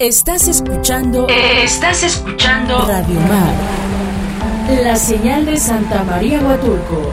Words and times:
Estás 0.00 0.48
escuchando. 0.48 1.28
Estás 1.28 2.02
escuchando. 2.02 2.84
Radio 2.84 3.20
Mar. 3.20 3.54
La 4.82 4.96
señal 4.96 5.46
de 5.46 5.56
Santa 5.56 6.02
María 6.02 6.40
Huatulco. 6.40 7.12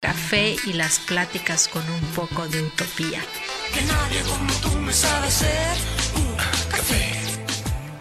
Café 0.00 0.56
y 0.66 0.72
las 0.72 0.98
pláticas 0.98 1.68
con 1.68 1.88
un 1.88 2.00
poco 2.16 2.48
de 2.48 2.64
utopía. 2.64 3.20
Que 3.72 3.82
nadie 3.82 4.22
como 4.22 4.52
tú 4.54 4.76
me 4.80 4.92
sabe 4.92 5.28
hacer 5.28 5.76
un 6.16 6.36
café. 6.68 7.14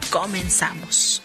Comenzamos. 0.10 1.22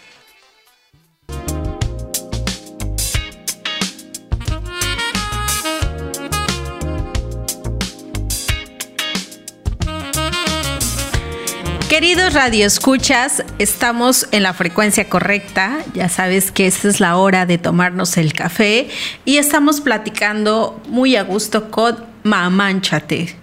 Queridos 11.95 12.33
radioescuchas, 12.33 13.45
estamos 13.57 14.27
en 14.33 14.43
la 14.43 14.53
frecuencia 14.53 15.07
correcta. 15.07 15.77
Ya 15.93 16.09
sabes 16.09 16.51
que 16.51 16.67
esta 16.67 16.89
es 16.89 16.99
la 16.99 17.15
hora 17.15 17.45
de 17.45 17.57
tomarnos 17.57 18.17
el 18.17 18.33
café 18.33 18.89
y 19.23 19.37
estamos 19.37 19.79
platicando 19.79 20.81
muy 20.89 21.15
a 21.15 21.23
gusto 21.23 21.71
con 21.71 21.95
Mamánchate 22.23 23.33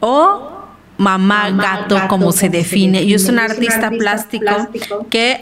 o 0.00 0.52
Mamá, 0.98 1.50
gato, 1.52 1.98
como 2.10 2.32
se 2.32 2.50
define. 2.50 3.06
Yo 3.06 3.18
soy 3.18 3.30
un 3.30 3.38
artista, 3.38 3.90
plástico, 3.90 4.68
que, 5.08 5.40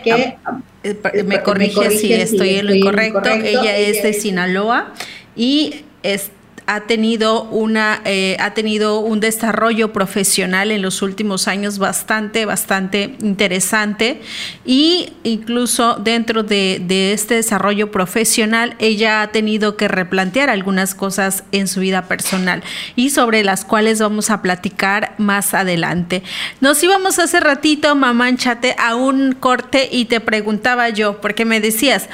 eh, 0.84 1.24
me 1.24 1.42
corrige, 1.42 1.90
si 1.90 2.12
estoy 2.12 2.50
en 2.50 2.66
lo 2.66 2.74
incorrecto. 2.76 3.28
Ella 3.28 3.76
es 3.76 4.04
de 4.04 4.12
Sinaloa 4.12 4.92
y 5.34 5.84
es 6.04 6.30
ha 6.66 6.80
tenido 6.80 7.44
una 7.44 8.00
eh, 8.04 8.36
ha 8.40 8.54
tenido 8.54 9.00
un 9.00 9.20
desarrollo 9.20 9.92
profesional 9.92 10.70
en 10.70 10.82
los 10.82 11.02
últimos 11.02 11.48
años 11.48 11.78
bastante 11.78 12.46
bastante 12.46 13.16
interesante. 13.20 14.20
Y 14.64 15.12
incluso 15.24 15.94
dentro 15.96 16.42
de, 16.42 16.82
de, 16.84 17.12
este 17.12 17.34
desarrollo 17.36 17.90
profesional 17.90 18.76
ella 18.78 19.22
ha 19.22 19.28
tenido 19.32 19.76
que 19.76 19.88
replantear 19.88 20.50
algunas 20.50 20.94
cosas 20.94 21.44
en 21.52 21.68
su 21.68 21.80
vida 21.80 22.02
personal 22.02 22.62
y 22.96 23.10
sobre 23.10 23.44
las 23.44 23.64
cuales 23.64 24.00
vamos 24.00 24.30
a 24.30 24.42
platicar 24.42 25.14
más 25.18 25.54
adelante. 25.54 26.22
Nos 26.60 26.82
íbamos 26.82 27.18
hace 27.18 27.40
ratito 27.40 27.94
mamá 27.94 28.34
chate 28.36 28.74
a 28.78 28.94
un 28.94 29.32
corte 29.32 29.88
y 29.90 30.06
te 30.06 30.20
preguntaba 30.20 30.88
yo 30.88 31.20
porque 31.20 31.44
me 31.44 31.60
decías 31.60 32.08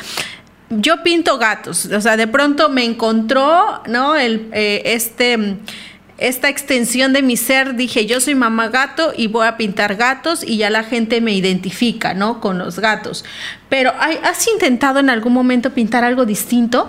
yo 0.70 1.02
pinto 1.02 1.38
gatos, 1.38 1.86
o 1.86 2.00
sea, 2.00 2.16
de 2.16 2.26
pronto 2.26 2.68
me 2.68 2.84
encontró, 2.84 3.82
¿no? 3.86 4.16
El, 4.16 4.48
eh, 4.52 4.82
este, 4.84 5.56
esta 6.18 6.48
extensión 6.48 7.12
de 7.12 7.22
mi 7.22 7.36
ser, 7.36 7.74
dije, 7.74 8.04
yo 8.06 8.20
soy 8.20 8.34
mamá 8.34 8.68
gato 8.68 9.12
y 9.16 9.28
voy 9.28 9.46
a 9.46 9.56
pintar 9.56 9.96
gatos 9.96 10.42
y 10.44 10.58
ya 10.58 10.68
la 10.68 10.82
gente 10.82 11.20
me 11.20 11.32
identifica, 11.32 12.12
¿no? 12.12 12.40
Con 12.40 12.58
los 12.58 12.80
gatos. 12.80 13.24
Pero 13.68 13.92
¿has 13.98 14.46
intentado 14.48 14.98
en 14.98 15.10
algún 15.10 15.32
momento 15.32 15.70
pintar 15.70 16.04
algo 16.04 16.26
distinto? 16.26 16.88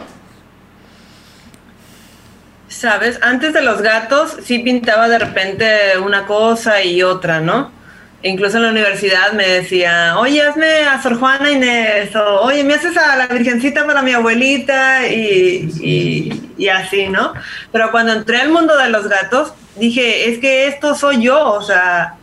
Sabes, 2.67 3.19
antes 3.21 3.53
de 3.53 3.61
los 3.61 3.81
gatos 3.81 4.37
sí 4.43 4.59
pintaba 4.59 5.07
de 5.07 5.19
repente 5.19 5.97
una 6.03 6.25
cosa 6.25 6.83
y 6.83 7.01
otra, 7.01 7.39
¿no? 7.39 7.78
Incluso 8.23 8.57
en 8.57 8.63
la 8.63 8.71
universidad 8.71 9.33
me 9.33 9.47
decía, 9.47 10.17
oye, 10.17 10.41
hazme 10.41 10.83
a 10.83 11.01
Sor 11.01 11.17
Juana 11.19 11.51
Inés, 11.51 12.15
o 12.15 12.41
oye, 12.41 12.63
me 12.63 12.73
haces 12.73 12.97
a 12.97 13.15
la 13.15 13.27
Virgencita 13.27 13.85
para 13.85 14.01
mi 14.01 14.11
abuelita, 14.11 15.07
y, 15.07 16.51
y, 16.57 16.67
así, 16.67 17.07
¿no? 17.07 17.33
Pero 17.71 17.91
cuando 17.91 18.13
entré 18.13 18.41
al 18.41 18.49
mundo 18.49 18.77
de 18.77 18.89
los 18.89 19.07
gatos, 19.07 19.53
dije, 19.77 20.29
es 20.29 20.39
que 20.39 20.67
esto 20.67 20.95
soy 20.95 21.23
yo, 21.23 21.53
o 21.53 21.61
sea, 21.61 22.15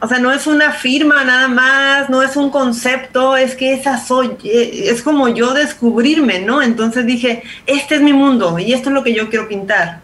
o 0.00 0.08
sea, 0.08 0.18
no 0.18 0.32
es 0.32 0.48
una 0.48 0.72
firma 0.72 1.22
nada 1.22 1.46
más, 1.46 2.10
no 2.10 2.22
es 2.22 2.34
un 2.34 2.50
concepto, 2.50 3.36
es 3.36 3.54
que 3.54 3.74
esa 3.74 4.04
soy, 4.04 4.36
es 4.42 5.00
como 5.00 5.28
yo 5.28 5.54
descubrirme, 5.54 6.40
¿no? 6.40 6.60
Entonces 6.60 7.06
dije, 7.06 7.44
este 7.66 7.94
es 7.94 8.00
mi 8.00 8.12
mundo 8.12 8.58
y 8.58 8.72
esto 8.72 8.88
es 8.88 8.94
lo 8.94 9.04
que 9.04 9.14
yo 9.14 9.30
quiero 9.30 9.46
pintar. 9.46 10.00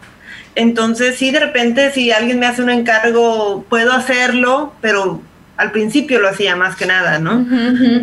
Entonces, 0.59 1.17
sí, 1.17 1.31
de 1.31 1.39
repente, 1.39 1.93
si 1.93 2.11
alguien 2.11 2.41
me 2.41 2.47
hace 2.47 2.65
un 2.65 2.71
encargo, 2.71 3.65
puedo 3.69 3.93
hacerlo, 3.93 4.73
pero 4.81 5.21
al 5.57 5.71
principio 5.71 6.19
lo 6.19 6.29
hacía 6.29 6.57
más 6.57 6.75
que 6.75 6.85
nada, 6.85 7.21
¿no? 7.21 7.47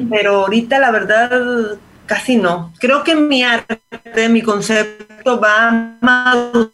Pero 0.09 0.45
ahorita, 0.45 0.79
la 0.79 0.89
verdad, 0.89 1.77
casi 2.05 2.37
no. 2.37 2.71
Creo 2.79 3.03
que 3.03 3.13
mi 3.13 3.43
arte, 3.43 4.29
mi 4.29 4.41
concepto 4.41 5.37
va 5.37 5.97
madurando, 5.99 6.71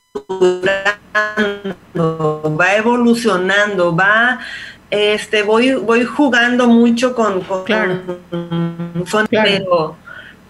va 2.59 2.75
evolucionando, 2.75 3.95
va, 3.95 4.37
este, 4.91 5.41
voy, 5.41 5.73
voy 5.73 6.03
jugando 6.05 6.67
mucho 6.67 7.15
con, 7.15 7.41
con, 7.41 7.63
claro. 7.63 8.01
con, 8.29 9.27
pero... 9.31 9.97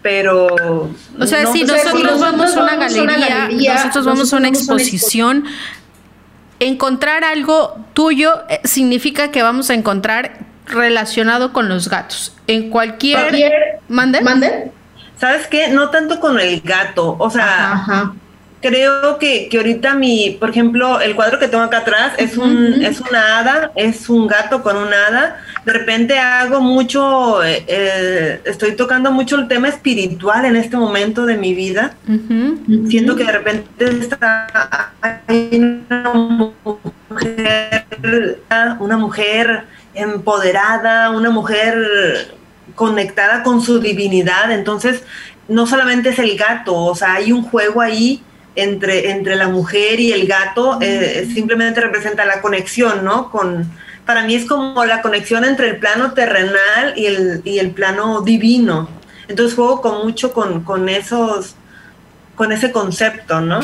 O 0.03 1.25
sea, 1.25 1.45
si 1.47 1.63
nosotros 1.63 2.19
vamos 2.19 2.55
a 2.55 2.63
una 2.63 2.75
galería, 2.75 3.47
nosotros 3.75 4.05
vamos 4.05 4.33
a 4.33 4.37
una 4.37 4.47
exposición, 4.47 5.45
encontrar 6.59 7.23
algo 7.23 7.77
tuyo 7.93 8.43
eh, 8.49 8.61
significa 8.63 9.31
que 9.31 9.43
vamos 9.43 9.69
a 9.69 9.73
encontrar 9.73 10.39
relacionado 10.65 11.53
con 11.53 11.69
los 11.69 11.89
gatos. 11.89 12.35
En 12.47 12.69
cualquier... 12.69 13.79
¿Mande? 13.87 14.21
¿Mande? 14.21 14.71
¿Sabes 15.19 15.47
qué? 15.47 15.67
No 15.67 15.89
tanto 15.89 16.19
con 16.19 16.39
el 16.39 16.61
gato, 16.61 17.15
o 17.19 17.29
sea 17.29 18.13
creo 18.61 19.17
que, 19.17 19.49
que 19.49 19.57
ahorita 19.57 19.95
mi, 19.95 20.37
por 20.39 20.49
ejemplo, 20.49 21.01
el 21.01 21.15
cuadro 21.15 21.39
que 21.39 21.47
tengo 21.47 21.63
acá 21.63 21.79
atrás 21.79 22.13
es 22.17 22.37
un, 22.37 22.81
es 22.83 23.01
una 23.01 23.39
hada, 23.39 23.71
es 23.75 24.09
un 24.09 24.27
gato 24.27 24.61
con 24.61 24.77
una 24.77 25.07
hada. 25.07 25.41
De 25.65 25.73
repente 25.73 26.17
hago 26.19 26.61
mucho, 26.61 27.43
eh, 27.43 27.63
eh, 27.67 28.41
estoy 28.45 28.75
tocando 28.75 29.11
mucho 29.11 29.35
el 29.37 29.47
tema 29.47 29.67
espiritual 29.67 30.45
en 30.45 30.55
este 30.55 30.77
momento 30.77 31.25
de 31.25 31.37
mi 31.37 31.53
vida. 31.53 31.95
Siento 32.87 33.15
que 33.15 33.25
de 33.25 33.31
repente 33.31 33.85
está 33.99 34.93
una 35.27 36.11
mujer, 37.09 37.85
una 38.79 38.97
mujer 38.97 39.63
empoderada, 39.93 41.09
una 41.09 41.29
mujer 41.29 42.35
conectada 42.75 43.43
con 43.43 43.61
su 43.61 43.79
divinidad. 43.79 44.51
Entonces, 44.51 45.03
no 45.47 45.67
solamente 45.67 46.09
es 46.09 46.19
el 46.19 46.37
gato, 46.37 46.75
o 46.75 46.95
sea, 46.95 47.15
hay 47.15 47.31
un 47.31 47.43
juego 47.43 47.81
ahí 47.81 48.23
entre, 48.55 49.11
entre 49.11 49.35
la 49.35 49.47
mujer 49.47 49.99
y 49.99 50.11
el 50.11 50.27
gato 50.27 50.77
eh, 50.81 51.27
simplemente 51.33 51.81
representa 51.81 52.25
la 52.25 52.41
conexión, 52.41 53.03
¿no? 53.03 53.31
Con, 53.31 53.71
para 54.05 54.23
mí 54.23 54.35
es 54.35 54.45
como 54.45 54.83
la 54.85 55.01
conexión 55.01 55.45
entre 55.45 55.69
el 55.69 55.77
plano 55.77 56.13
terrenal 56.13 56.93
y 56.95 57.05
el, 57.05 57.41
y 57.45 57.59
el 57.59 57.71
plano 57.71 58.21
divino. 58.21 58.89
Entonces 59.27 59.55
juego 59.55 59.81
con 59.81 60.05
mucho 60.05 60.33
con, 60.33 60.63
con 60.63 60.89
esos 60.89 61.55
con 62.35 62.51
ese 62.51 62.71
concepto, 62.71 63.39
¿no? 63.39 63.59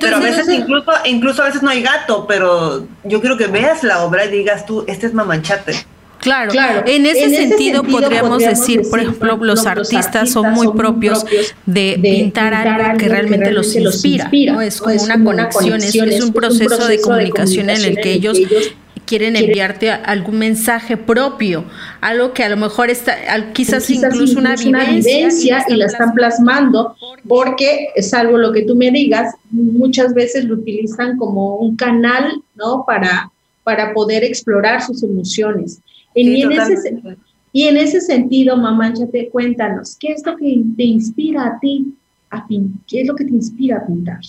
pero 0.00 0.16
a 0.16 0.20
veces 0.20 0.48
incluso, 0.48 0.92
incluso 1.06 1.42
a 1.42 1.46
veces 1.46 1.60
no 1.60 1.70
hay 1.70 1.82
gato, 1.82 2.24
pero 2.28 2.86
yo 3.02 3.20
quiero 3.20 3.36
que 3.36 3.48
veas 3.48 3.82
la 3.82 4.04
obra 4.04 4.24
y 4.26 4.30
digas 4.30 4.64
tú, 4.64 4.84
este 4.86 5.06
es 5.06 5.14
Mamanchate. 5.14 5.84
Claro, 6.22 6.52
en, 6.86 7.04
ese, 7.04 7.30
sentido, 7.30 7.82
podríamos, 7.82 8.38
decir, 8.38 8.82
por 8.88 9.00
ejemplo, 9.00 9.36
los, 9.38 9.66
artistas, 9.66 10.30
son 10.30 10.52
muy 10.52 10.68
propios 10.72 11.24
de, 11.66 11.98
pintar, 12.00 12.54
algo 12.54 12.96
que 12.96 13.08
realmente 13.08 13.50
los 13.50 13.74
inspira, 13.74 14.30
Es 14.64 14.80
como 14.80 15.02
una 15.02 15.22
conexión, 15.50 15.82
es, 15.82 16.22
un 16.22 16.32
proceso 16.32 16.86
de 16.86 17.00
comunicación 17.00 17.70
en 17.70 17.84
el 17.84 17.96
que 17.96 18.12
ellos 18.12 18.38
quieren 19.04 19.34
enviarte 19.34 19.90
algún 19.90 20.38
mensaje 20.38 20.96
propio, 20.96 21.64
algo 22.00 22.32
que 22.32 22.44
a 22.44 22.48
lo 22.48 22.56
mejor 22.56 22.88
está, 22.88 23.16
quizás, 23.52 23.90
incluso, 23.90 24.38
una 24.38 24.54
vivencia, 24.54 25.64
y, 25.68 25.74
la 25.74 25.86
están 25.86 26.14
plasmando, 26.14 26.94
porque, 27.26 27.88
salvo 28.00 28.38
lo 28.38 28.52
que 28.52 28.62
tú 28.62 28.76
me 28.76 28.92
digas, 28.92 29.34
muchas 29.50 30.14
veces 30.14 30.44
lo 30.44 30.54
utilizan 30.54 31.16
como 31.16 31.56
un 31.56 31.74
canal, 31.74 32.42
¿no? 32.54 32.84
Para, 32.86 33.32
para 33.64 33.92
poder 33.92 34.22
explorar 34.22 34.82
sus 34.82 35.02
emociones 35.02 35.80
y, 36.14 36.42
en 36.42 36.52
ese, 36.52 37.02
y, 37.52 37.64
en 37.64 37.76
ese, 37.76 38.00
sentido, 38.00 38.56
cuéntanos, 39.30 39.96
¿qué 39.98 40.08
es 40.08 40.24
lo 40.26 40.36
que 40.36 40.62
te 40.76 40.84
inspira 40.84 41.46
a 41.46 41.60
ti 41.60 41.94
a 42.30 42.46
pintar? 42.46 42.80
¿Qué 42.86 43.00
es 43.02 43.08
lo 43.08 43.14
que 43.14 43.24
te 43.24 43.32
inspira 43.32 43.78
a 43.78 43.86
pintar? 43.86 44.20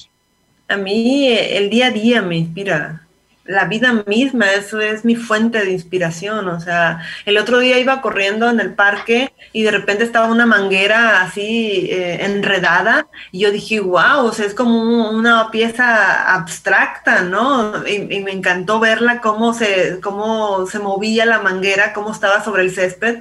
A 0.67 0.77
mí 0.77 1.27
el 1.27 1.69
día 1.69 1.87
a 1.87 1.91
día 1.91 2.21
me 2.21 2.37
inspira 2.37 3.02
la 3.45 3.65
vida 3.65 4.03
misma, 4.07 4.51
eso 4.51 4.79
es 4.79 5.03
mi 5.03 5.15
fuente 5.15 5.63
de 5.63 5.71
inspiración. 5.71 6.47
O 6.47 6.59
sea, 6.59 7.01
el 7.25 7.37
otro 7.37 7.59
día 7.59 7.79
iba 7.79 8.01
corriendo 8.01 8.49
en 8.49 8.59
el 8.59 8.73
parque 8.73 9.33
y 9.51 9.63
de 9.63 9.71
repente 9.71 10.03
estaba 10.03 10.27
una 10.27 10.45
manguera 10.45 11.21
así 11.21 11.87
eh, 11.89 12.25
enredada 12.25 13.07
y 13.31 13.39
yo 13.39 13.51
dije, 13.51 13.79
wow, 13.79 14.31
es 14.31 14.53
como 14.53 15.09
una 15.09 15.51
pieza 15.51 16.33
abstracta, 16.33 17.21
¿no? 17.23 17.85
Y, 17.87 18.23
me 18.23 18.31
encantó 18.31 18.79
verla, 18.79 19.19
cómo 19.19 19.53
se, 19.53 19.99
cómo 20.01 20.65
se 20.65 20.79
movía 20.79 21.25
la 21.25 21.41
manguera, 21.41 21.93
cómo 21.93 22.11
estaba 22.11 22.43
sobre 22.43 22.63
el 22.63 22.71
césped 22.71 23.19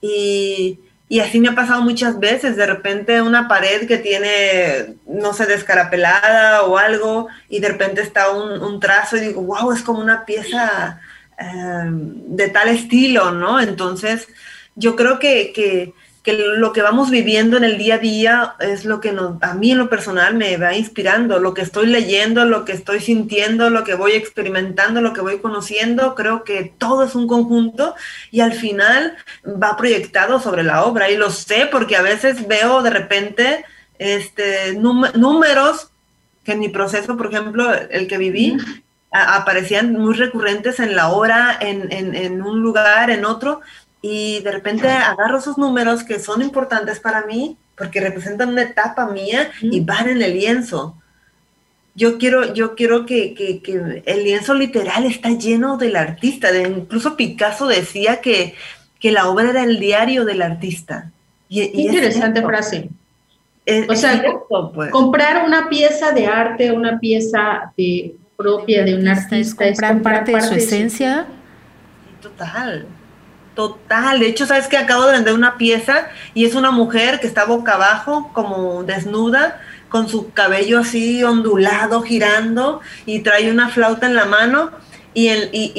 y, 0.00 0.78
Y 1.14 1.20
así 1.20 1.38
me 1.38 1.50
ha 1.50 1.54
pasado 1.54 1.80
muchas 1.80 2.18
veces, 2.18 2.56
de 2.56 2.66
repente 2.66 3.22
una 3.22 3.46
pared 3.46 3.86
que 3.86 3.98
tiene, 3.98 4.96
no 5.06 5.32
sé, 5.32 5.46
descarapelada 5.46 6.64
o 6.64 6.76
algo, 6.76 7.28
y 7.48 7.60
de 7.60 7.68
repente 7.68 8.00
está 8.02 8.32
un, 8.32 8.80
trazo 8.80 9.16
y 9.16 9.20
digo, 9.20 9.40
wow, 9.42 9.70
es 9.70 9.82
como 9.82 10.00
una 10.00 10.24
pieza 10.24 11.00
em, 11.38 12.14
de 12.34 12.48
tal 12.48 12.68
estilo, 12.68 13.30
¿no? 13.30 13.60
Entonces, 13.60 14.26
yo 14.74 14.96
creo 14.96 15.20
que 15.20 15.94
que 16.24 16.32
lo 16.32 16.72
que 16.72 16.80
vamos 16.80 17.10
viviendo 17.10 17.58
en 17.58 17.64
el 17.64 17.76
día 17.76 17.96
a 17.96 17.98
día 17.98 18.54
es 18.58 18.86
lo 18.86 18.98
que 18.98 19.12
nos, 19.12 19.40
a 19.42 19.52
mí 19.52 19.72
en 19.72 19.78
lo 19.78 19.90
personal 19.90 20.34
me 20.34 20.56
va 20.56 20.74
inspirando, 20.74 21.38
lo 21.38 21.52
que 21.52 21.60
estoy 21.60 21.86
leyendo, 21.86 22.46
lo 22.46 22.64
que 22.64 22.72
estoy 22.72 23.00
sintiendo, 23.00 23.68
lo 23.68 23.84
que 23.84 23.94
voy 23.94 24.12
experimentando, 24.12 25.02
lo 25.02 25.12
que 25.12 25.20
voy 25.20 25.38
conociendo, 25.40 26.14
creo 26.14 26.42
que 26.42 26.72
todo 26.78 27.04
es 27.04 27.14
un 27.14 27.28
conjunto 27.28 27.94
y 28.30 28.40
al 28.40 28.54
final 28.54 29.14
va 29.44 29.76
proyectado 29.76 30.40
sobre 30.40 30.62
la 30.62 30.84
obra. 30.84 31.10
Y 31.10 31.18
lo 31.18 31.30
sé 31.30 31.68
porque 31.70 31.94
a 31.94 32.02
veces 32.02 32.48
veo 32.48 32.82
de 32.82 32.90
repente 32.90 33.64
este, 33.98 34.72
números 34.74 35.90
que 36.42 36.52
en 36.52 36.60
mi 36.60 36.70
proceso, 36.70 37.18
por 37.18 37.26
ejemplo, 37.26 37.70
el 37.90 38.08
que 38.08 38.16
viví, 38.16 38.56
aparecían 39.10 39.92
muy 39.92 40.14
recurrentes 40.14 40.80
en 40.80 40.96
la 40.96 41.10
obra, 41.10 41.56
en, 41.60 41.92
en, 41.92 42.14
en 42.14 42.42
un 42.42 42.60
lugar, 42.60 43.10
en 43.10 43.24
otro, 43.24 43.60
y 44.06 44.40
de 44.40 44.52
repente 44.52 44.86
agarro 44.86 45.38
esos 45.38 45.56
números 45.56 46.04
que 46.04 46.18
son 46.18 46.42
importantes 46.42 47.00
para 47.00 47.24
mí 47.24 47.56
porque 47.74 48.00
representan 48.00 48.50
una 48.50 48.60
etapa 48.60 49.06
mía 49.06 49.50
y 49.62 49.80
van 49.80 50.10
en 50.10 50.20
el 50.20 50.34
lienzo. 50.34 50.94
Yo 51.94 52.18
quiero, 52.18 52.52
yo 52.52 52.74
quiero 52.74 53.06
que, 53.06 53.32
que, 53.32 54.02
el 54.04 54.24
lienzo 54.24 54.52
literal 54.52 55.06
está 55.06 55.30
lleno 55.30 55.78
del 55.78 55.96
artista. 55.96 56.52
De, 56.52 56.64
incluso 56.64 57.16
Picasso 57.16 57.66
decía 57.66 58.20
que, 58.20 58.54
que, 59.00 59.10
la 59.10 59.26
obra 59.30 59.48
era 59.48 59.62
el 59.62 59.80
diario 59.80 60.26
del 60.26 60.42
artista. 60.42 61.10
Y, 61.48 61.62
Interesante 61.62 62.42
frase. 62.42 62.90
o 63.88 63.96
sea, 63.96 64.22
pues. 64.74 64.90
comprar 64.90 65.46
una 65.46 65.70
pieza 65.70 66.12
de 66.12 66.26
arte, 66.26 66.72
una 66.72 67.00
pieza 67.00 67.72
de, 67.74 68.16
propia 68.36 68.84
de 68.84 68.96
un 68.96 69.08
artista, 69.08 69.64
es 69.64 69.80
comprar, 69.80 70.02
parte, 70.02 70.32
de 70.32 70.42
su 70.42 70.52
esencia. 70.52 71.26
Total. 72.20 72.86
Total, 73.54 74.18
de 74.18 74.26
hecho, 74.26 74.46
sabes 74.46 74.66
que 74.66 74.76
acabo 74.76 75.06
de 75.06 75.12
vender 75.12 75.32
una 75.32 75.56
pieza 75.56 76.08
y 76.34 76.44
es 76.44 76.54
una 76.56 76.72
mujer 76.72 77.20
que 77.20 77.28
está 77.28 77.44
boca 77.44 77.74
abajo, 77.74 78.30
como 78.32 78.82
desnuda, 78.82 79.60
con 79.88 80.08
su 80.08 80.32
cabello 80.32 80.80
así 80.80 81.22
ondulado, 81.22 82.02
girando, 82.02 82.80
y 83.06 83.20
trae 83.20 83.52
una 83.52 83.68
flauta 83.68 84.06
en 84.06 84.16
la 84.16 84.24
mano, 84.24 84.72
y, 85.14 85.28
el, 85.28 85.50
y, 85.52 85.72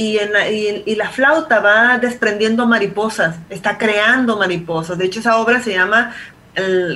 y, 0.85 0.95
la, 0.95 1.09
flauta 1.09 1.59
va 1.59 1.97
desprendiendo 1.97 2.65
mariposas, 2.65 3.35
está 3.49 3.77
creando 3.77 4.37
mariposas. 4.37 4.97
De 4.97 5.05
hecho, 5.05 5.19
esa 5.19 5.37
obra 5.37 5.61
se 5.61 5.73
llama 5.73 6.15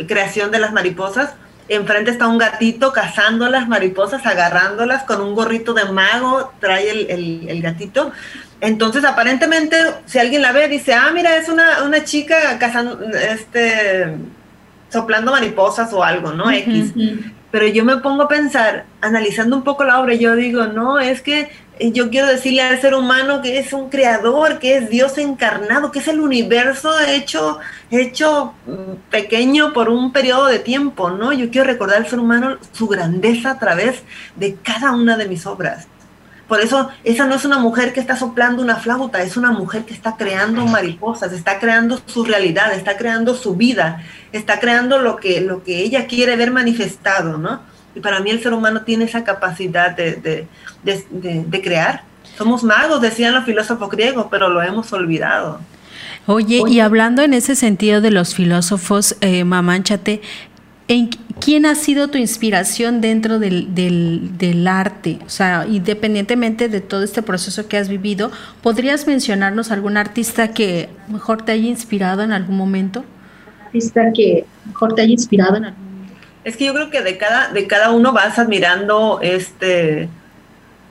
Creación 0.07 0.49
de 0.49 0.59
las 0.59 0.71
Mariposas. 0.71 1.33
Enfrente 1.67 2.09
está 2.11 2.27
un 2.27 2.37
gatito 2.37 2.93
cazando 2.93 3.49
las 3.49 3.67
mariposas, 3.67 4.25
agarrándolas 4.25 5.03
con 5.03 5.19
un 5.19 5.35
gorrito 5.35 5.73
de 5.73 5.83
mago, 5.83 6.53
trae 6.61 6.89
el, 6.89 7.49
el 7.49 7.61
gatito 7.61 8.13
entonces, 8.61 9.05
aparentemente, 9.05 9.77
si 10.05 10.19
alguien 10.19 10.41
la 10.41 10.51
ve, 10.51 10.67
dice, 10.67 10.93
ah, 10.93 11.11
mira, 11.13 11.37
es 11.37 11.47
una, 11.47 11.83
una 11.83 12.03
chica 12.03 12.57
cazando, 12.59 12.99
este, 13.11 14.17
soplando 14.89 15.31
mariposas 15.31 15.93
o 15.93 16.03
algo, 16.03 16.33
¿no? 16.33 16.51
X. 16.51 16.93
Pero 17.51 17.67
yo 17.67 17.83
me 17.83 17.97
pongo 17.97 18.23
a 18.23 18.27
pensar, 18.27 18.85
analizando 19.01 19.55
un 19.55 19.63
poco 19.63 19.83
la 19.83 19.99
obra, 19.99 20.13
yo 20.13 20.35
digo, 20.35 20.67
no, 20.67 20.99
es 20.99 21.21
que 21.21 21.49
yo 21.79 22.09
quiero 22.09 22.27
decirle 22.27 22.61
al 22.61 22.79
ser 22.81 22.93
humano 22.93 23.41
que 23.41 23.57
es 23.57 23.71
un 23.71 23.89
creador, 23.89 24.59
que 24.59 24.75
es 24.75 24.89
Dios 24.89 25.17
encarnado, 25.17 25.91
que 25.91 25.99
es 25.99 26.07
el 26.09 26.19
universo 26.19 26.91
hecho, 26.99 27.59
hecho 27.89 28.53
mm, 28.67 29.09
pequeño 29.09 29.71
por 29.73 29.89
un 29.89 30.11
periodo 30.11 30.47
de 30.47 30.59
tiempo, 30.59 31.09
¿no? 31.09 31.31
Yo 31.31 31.49
quiero 31.49 31.67
recordar 31.67 31.97
al 31.97 32.07
ser 32.07 32.19
humano 32.19 32.57
su 32.73 32.87
grandeza 32.87 33.51
a 33.51 33.59
través 33.59 34.03
de 34.35 34.55
cada 34.61 34.91
una 34.91 35.15
de 35.15 35.27
mis 35.27 35.45
obras. 35.45 35.87
Por 36.49 36.61
eso, 36.61 36.89
esa 37.03 37.27
no 37.27 37.35
es 37.35 37.45
una 37.45 37.59
mujer 37.59 37.93
que 37.93 37.99
está 37.99 38.17
soplando 38.17 38.63
una 38.63 38.77
flauta, 38.77 39.21
es 39.21 39.37
una 39.37 39.51
mujer 39.51 39.85
que 39.85 39.93
está 39.93 40.17
creando 40.17 40.65
mariposas, 40.65 41.31
está 41.31 41.59
creando 41.59 42.01
su 42.07 42.25
realidad, 42.25 42.73
está 42.73 42.97
creando 42.97 43.35
su 43.35 43.55
vida, 43.55 44.03
está 44.31 44.59
creando 44.59 44.97
lo 44.97 45.17
que, 45.17 45.41
lo 45.41 45.63
que 45.63 45.83
ella 45.83 46.07
quiere 46.07 46.35
ver 46.35 46.49
manifestado, 46.49 47.37
¿no? 47.37 47.61
Y 47.93 47.99
para 47.99 48.19
mí 48.19 48.31
el 48.31 48.41
ser 48.41 48.53
humano 48.53 48.81
tiene 48.81 49.05
esa 49.05 49.23
capacidad 49.23 49.95
de, 49.95 50.47
crear. 51.61 52.01
Somos 52.35 52.63
magos, 52.63 52.99
decían 52.99 53.35
los 53.35 53.45
filósofos 53.45 53.87
griegos, 53.91 54.25
pero 54.31 54.49
lo 54.49 54.63
hemos 54.63 54.91
olvidado. 54.91 55.59
Oye, 56.25 56.63
y 56.67 56.79
hablando 56.79 57.21
en 57.21 57.35
ese 57.35 57.55
sentido 57.55 58.01
de 58.01 58.09
los 58.09 58.33
filósofos, 58.33 59.15
eh, 59.21 59.43
¿quién 61.39 61.65
ha 61.65 61.75
sido 61.75 62.07
tu 62.07 62.17
inspiración 62.17 63.01
dentro 63.01 63.39
del, 63.39 64.67
arte? 64.67 65.19
O 65.25 65.29
sea, 65.29 65.65
independientemente 65.67 66.67
de 66.67 66.81
todo 66.81 67.03
este 67.03 67.21
proceso 67.21 67.67
que 67.67 67.77
has 67.77 67.89
vivido, 67.89 68.31
¿podrías 68.61 69.05
mencionarnos 69.05 69.71
algún 69.71 69.97
artista 69.97 70.49
que 70.49 70.89
mejor 71.07 71.43
te 71.43 71.51
haya 71.51 71.67
inspirado 71.67 72.23
en 72.23 72.31
algún 72.31 72.57
momento? 72.57 73.05
Artista 73.65 74.11
que 74.13 74.45
mejor 74.65 74.95
te 74.95 75.03
haya 75.03 75.11
inspirado 75.11 75.57
en 75.57 75.65
algún 75.65 75.85
momento. 75.85 76.15
Es 76.43 76.57
que 76.57 76.65
yo 76.65 76.73
creo 76.73 76.89
que 76.89 77.01
de 77.01 77.17
cada, 77.17 77.49
de 77.49 77.67
cada 77.67 77.91
uno 77.91 78.11
vas 78.11 78.39
admirando 78.39 79.19
este 79.21 80.09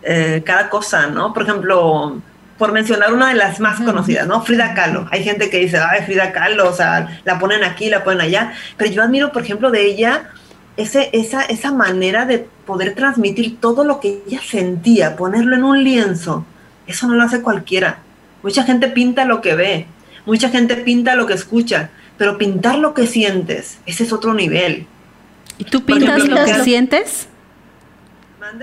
eh, 0.03 0.43
cada 0.45 0.71
cosa, 0.71 1.09
¿no? 1.09 1.33
Por 1.35 1.43
ejemplo, 1.43 2.21
por 2.58 2.72
mencionar 2.72 3.12
una 3.12 3.28
de 3.28 3.37
las 3.37 3.60
más 3.60 3.81
conocidas, 3.81 4.26
¿no? 4.26 4.43
Frida 4.43 4.75
Kahlo. 4.75 5.06
Hay 5.12 5.22
gente 5.22 5.49
que 5.49 5.58
dice, 5.58 5.78
ay, 5.78 6.02
Frida 6.05 6.32
Kahlo, 6.32 6.69
o 6.69 6.72
sea, 6.72 7.20
la 7.25 7.38
ponen 7.38 7.62
aquí, 7.62 7.88
la 7.88 8.02
ponen 8.02 8.20
allá. 8.20 8.52
Pero 8.76 8.90
yo 8.90 9.02
admiro, 9.02 9.32
por 9.32 9.43
ejemplo, 9.43 9.70
de 9.70 9.87
ella 9.87 10.31
ese, 10.76 11.08
esa, 11.12 11.43
esa 11.43 11.72
manera 11.72 12.26
de 12.26 12.49
poder 12.66 12.94
transmitir 12.94 13.60
todo 13.60 13.84
lo 13.84 14.00
que 14.00 14.22
ella 14.26 14.40
sentía, 14.44 15.16
ponerlo 15.16 15.55
en 15.55 15.62
un 15.62 15.84
lienzo. 15.84 16.44
Eso 16.88 17.06
no 17.06 17.14
lo 17.14 17.22
hace 17.22 17.43
cualquiera. 17.43 18.00
Mucha 18.43 18.64
gente 18.64 18.88
pinta 18.88 19.25
lo 19.25 19.40
que 19.40 19.54
ve, 19.54 19.87
mucha 20.26 20.49
gente 20.49 20.76
pinta 20.76 21.14
lo 21.14 21.26
que 21.26 21.34
escucha, 21.34 21.90
pero 22.16 22.38
pintar 22.38 22.78
lo 22.78 22.93
que 22.93 23.06
sientes, 23.06 23.78
ese 23.87 24.04
es 24.04 24.12
otro 24.12 24.34
nivel. 24.34 24.87
¿Y 25.58 25.64
tú 25.64 25.84
pintas 25.84 26.26
lo 26.26 26.44
que 26.44 26.54
sientes? 26.62 27.28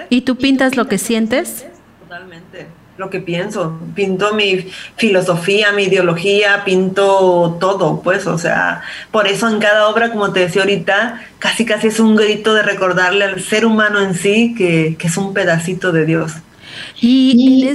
¿Y 0.09 0.21
tú 0.21 0.37
pintas 0.37 0.75
lo 0.75 0.87
que 0.87 0.97
sientes? 0.97 1.65
Totalmente 2.01 2.67
lo 2.97 3.09
que 3.09 3.19
pienso, 3.19 3.77
pinto 3.93 4.33
mi 4.33 4.67
filosofía, 4.95 5.73
mi 5.73 5.83
ideología, 5.83 6.63
pinto 6.63 7.57
todo, 7.59 8.01
pues, 8.01 8.25
o 8.25 8.37
sea, 8.37 8.81
por 9.11 9.27
eso 9.27 9.49
en 9.49 9.59
cada 9.59 9.89
obra, 9.89 10.11
como 10.11 10.31
te 10.31 10.41
decía 10.41 10.61
ahorita, 10.61 11.21
casi 11.39 11.65
casi 11.65 11.87
es 11.87 11.99
un 11.99 12.15
grito 12.15 12.53
de 12.53 12.63
recordarle 12.63 13.25
al 13.25 13.41
ser 13.41 13.65
humano 13.65 13.99
en 13.99 14.15
sí 14.15 14.55
que, 14.57 14.97
es 15.05 15.17
un 15.17 15.33
pedacito 15.33 15.91
de 15.91 16.05
Dios. 16.05 16.31
Y, 16.99 17.69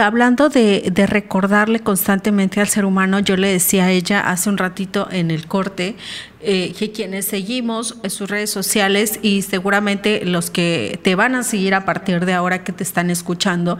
hablando 0.00 0.48
de, 0.50 0.92
recordarle 1.08 1.80
constantemente 1.80 2.60
al 2.60 2.68
ser 2.68 2.84
humano, 2.84 3.20
yo 3.20 3.36
le 3.36 3.48
decía 3.48 3.84
a 3.84 3.90
ella 3.90 4.20
hace 4.20 4.50
un 4.50 4.58
ratito 4.58 5.08
en 5.10 5.30
el 5.30 5.46
corte 5.46 5.96
eh, 6.42 6.74
que 6.78 6.92
quienes 6.92 7.24
seguimos 7.24 7.96
en 8.02 8.10
sus 8.10 8.28
redes 8.28 8.50
sociales 8.50 9.18
y 9.22 9.42
seguramente 9.42 10.24
los 10.24 10.50
que 10.50 11.00
te 11.02 11.14
van 11.14 11.34
a 11.34 11.42
seguir 11.42 11.74
a 11.74 11.84
partir 11.84 12.24
de 12.26 12.34
ahora 12.34 12.62
que 12.62 12.72
te 12.72 12.82
están 12.82 13.10
escuchando, 13.10 13.78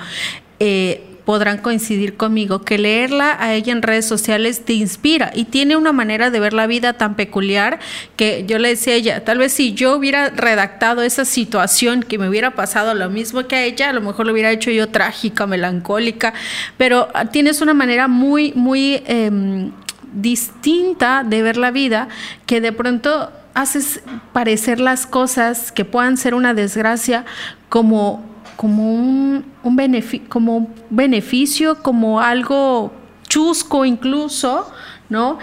eh, 0.61 1.03
podrán 1.25 1.59
coincidir 1.59 2.17
conmigo 2.17 2.63
que 2.63 2.77
leerla 2.77 3.37
a 3.39 3.55
ella 3.55 3.73
en 3.73 3.83
redes 3.83 4.05
sociales 4.07 4.65
te 4.65 4.73
inspira 4.73 5.31
y 5.33 5.45
tiene 5.45 5.77
una 5.77 5.93
manera 5.93 6.31
de 6.31 6.41
ver 6.41 6.53
la 6.53 6.67
vida 6.67 6.95
tan 6.95 7.15
peculiar 7.15 7.79
que 8.17 8.45
yo 8.49 8.59
le 8.59 8.71
decía 8.71 8.95
a 8.95 8.97
ella, 8.97 9.25
tal 9.25 9.39
vez 9.39 9.53
si 9.53 9.75
yo 9.75 9.95
hubiera 9.95 10.31
redactado 10.31 11.03
esa 11.03 11.25
situación 11.25 12.03
que 12.03 12.19
me 12.19 12.29
hubiera 12.29 12.53
pasado 12.57 12.95
lo 12.95 13.11
mismo 13.11 13.47
que 13.47 13.57
a 13.57 13.65
ella, 13.65 13.91
a 13.91 13.93
lo 13.93 14.01
mejor 14.01 14.27
lo 14.27 14.33
hubiera 14.33 14.51
hecho 14.51 14.71
yo 14.71 14.89
trágica, 14.89 15.47
melancólica, 15.47 16.35
pero 16.77 17.09
tienes 17.31 17.61
una 17.61 17.75
manera 17.75 18.09
muy, 18.09 18.53
muy 18.55 19.03
em, 19.07 19.71
distinta 20.13 21.23
de 21.23 21.43
ver 21.43 21.57
la 21.57 21.71
vida 21.71 22.09
que 22.47 22.61
de 22.61 22.73
pronto 22.73 23.31
haces 23.55 24.01
parecer 24.33 24.81
las 24.81 25.07
cosas 25.07 25.73
que 25.73 25.85
puedan 25.85 26.17
ser 26.17 26.35
una 26.35 26.55
desgracia 26.55 27.25
como 27.69 28.30
como 28.61 28.93
un, 28.93 29.43
beneficio, 29.75 30.29
como 30.29 30.69
beneficio, 30.91 31.83
como 31.83 32.21
algo 32.21 32.93
chusco 33.27 33.87
incluso, 33.87 34.71
¿no? 35.09 35.39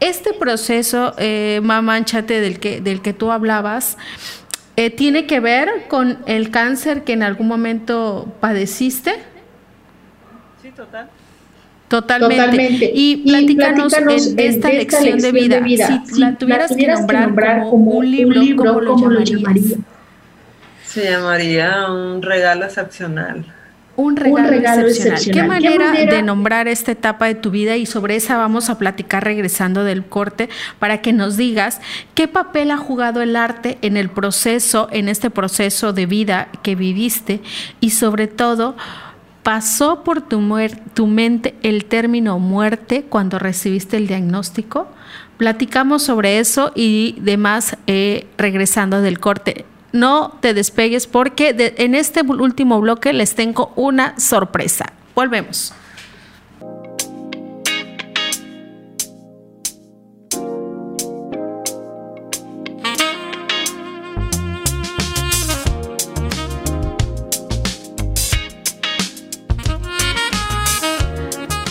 Este 0.00 0.34
proceso, 0.34 1.14
eh, 1.16 1.60
Mamanchate, 1.62 2.42
del 2.42 2.60
que, 2.60 2.82
del 2.82 3.00
que 3.00 3.14
tú 3.14 3.32
hablabas, 3.32 3.96
eh, 4.76 4.90
¿tiene 4.90 5.26
que 5.26 5.40
ver 5.40 5.86
con 5.88 6.18
el 6.26 6.50
cáncer 6.50 7.04
que 7.04 7.14
en 7.14 7.22
algún 7.22 7.48
momento 7.48 8.30
padeciste? 8.38 9.14
Sí, 10.60 10.70
total. 10.76 11.08
Totalmente. 11.88 12.92
Y 12.94 13.16
platícanos, 13.28 13.94
en, 13.94 14.10
esta, 14.38 14.68
lección, 14.68 15.18
de, 15.20 15.32
vida, 15.32 15.62
si 16.04 16.20
la 16.20 16.36
tuvieras, 16.36 16.76
que, 16.76 16.86
nombrar 16.86 17.62
como, 17.62 17.92
un 17.92 18.10
libro, 18.10 18.42
¿cómo, 18.58 19.08
lo 19.08 19.24
llamarías? 19.24 19.78
Se 20.88 21.04
llamaría 21.04 21.90
un 21.90 22.22
regalo 22.22 22.64
excepcional. 22.64 23.44
Un 23.94 24.16
regalo, 24.16 24.86
excepcional. 24.86 25.20
¿Qué, 25.32 25.42
manera 25.42 25.92
de 25.92 26.22
nombrar 26.22 26.66
esta 26.66 26.92
etapa 26.92 27.26
de 27.26 27.34
tu 27.34 27.50
vida? 27.50 27.76
Y 27.76 27.84
sobre 27.84 28.16
esa 28.16 28.38
vamos 28.38 28.70
a 28.70 28.78
platicar 28.78 29.22
regresando 29.22 29.84
del 29.84 30.06
corte 30.06 30.48
para 30.78 31.02
que 31.02 31.12
nos 31.12 31.36
digas 31.36 31.82
qué 32.14 32.26
papel 32.26 32.70
ha 32.70 32.78
jugado 32.78 33.20
el 33.20 33.36
arte 33.36 33.76
en 33.82 33.98
el 33.98 34.08
proceso, 34.08 34.88
en 34.90 35.10
este 35.10 35.28
proceso 35.28 35.92
de 35.92 36.06
vida 36.06 36.48
que 36.62 36.74
viviste 36.74 37.42
y 37.80 37.90
sobre 37.90 38.28
todo, 38.28 38.74
¿pasó 39.42 40.04
por 40.04 40.22
tu, 40.22 40.40
tu 40.94 41.06
mente 41.06 41.54
el 41.62 41.84
término 41.84 42.38
muerte 42.38 43.04
cuando 43.06 43.38
recibiste 43.38 43.98
el 43.98 44.06
diagnóstico? 44.06 44.88
Platicamos 45.36 46.04
sobre 46.04 46.38
eso 46.38 46.72
y 46.74 47.16
demás 47.20 47.76
eh, 47.86 48.26
regresando 48.38 49.02
del 49.02 49.18
corte 49.18 49.66
no 49.98 50.38
te 50.40 50.54
despegues 50.54 51.06
porque 51.06 51.74
en 51.76 51.94
este 51.94 52.22
último 52.22 52.80
bloque 52.80 53.12
les 53.12 53.34
tengo 53.34 53.72
una 53.76 54.18
sorpresa. 54.18 54.92
Volvemos. 55.14 55.72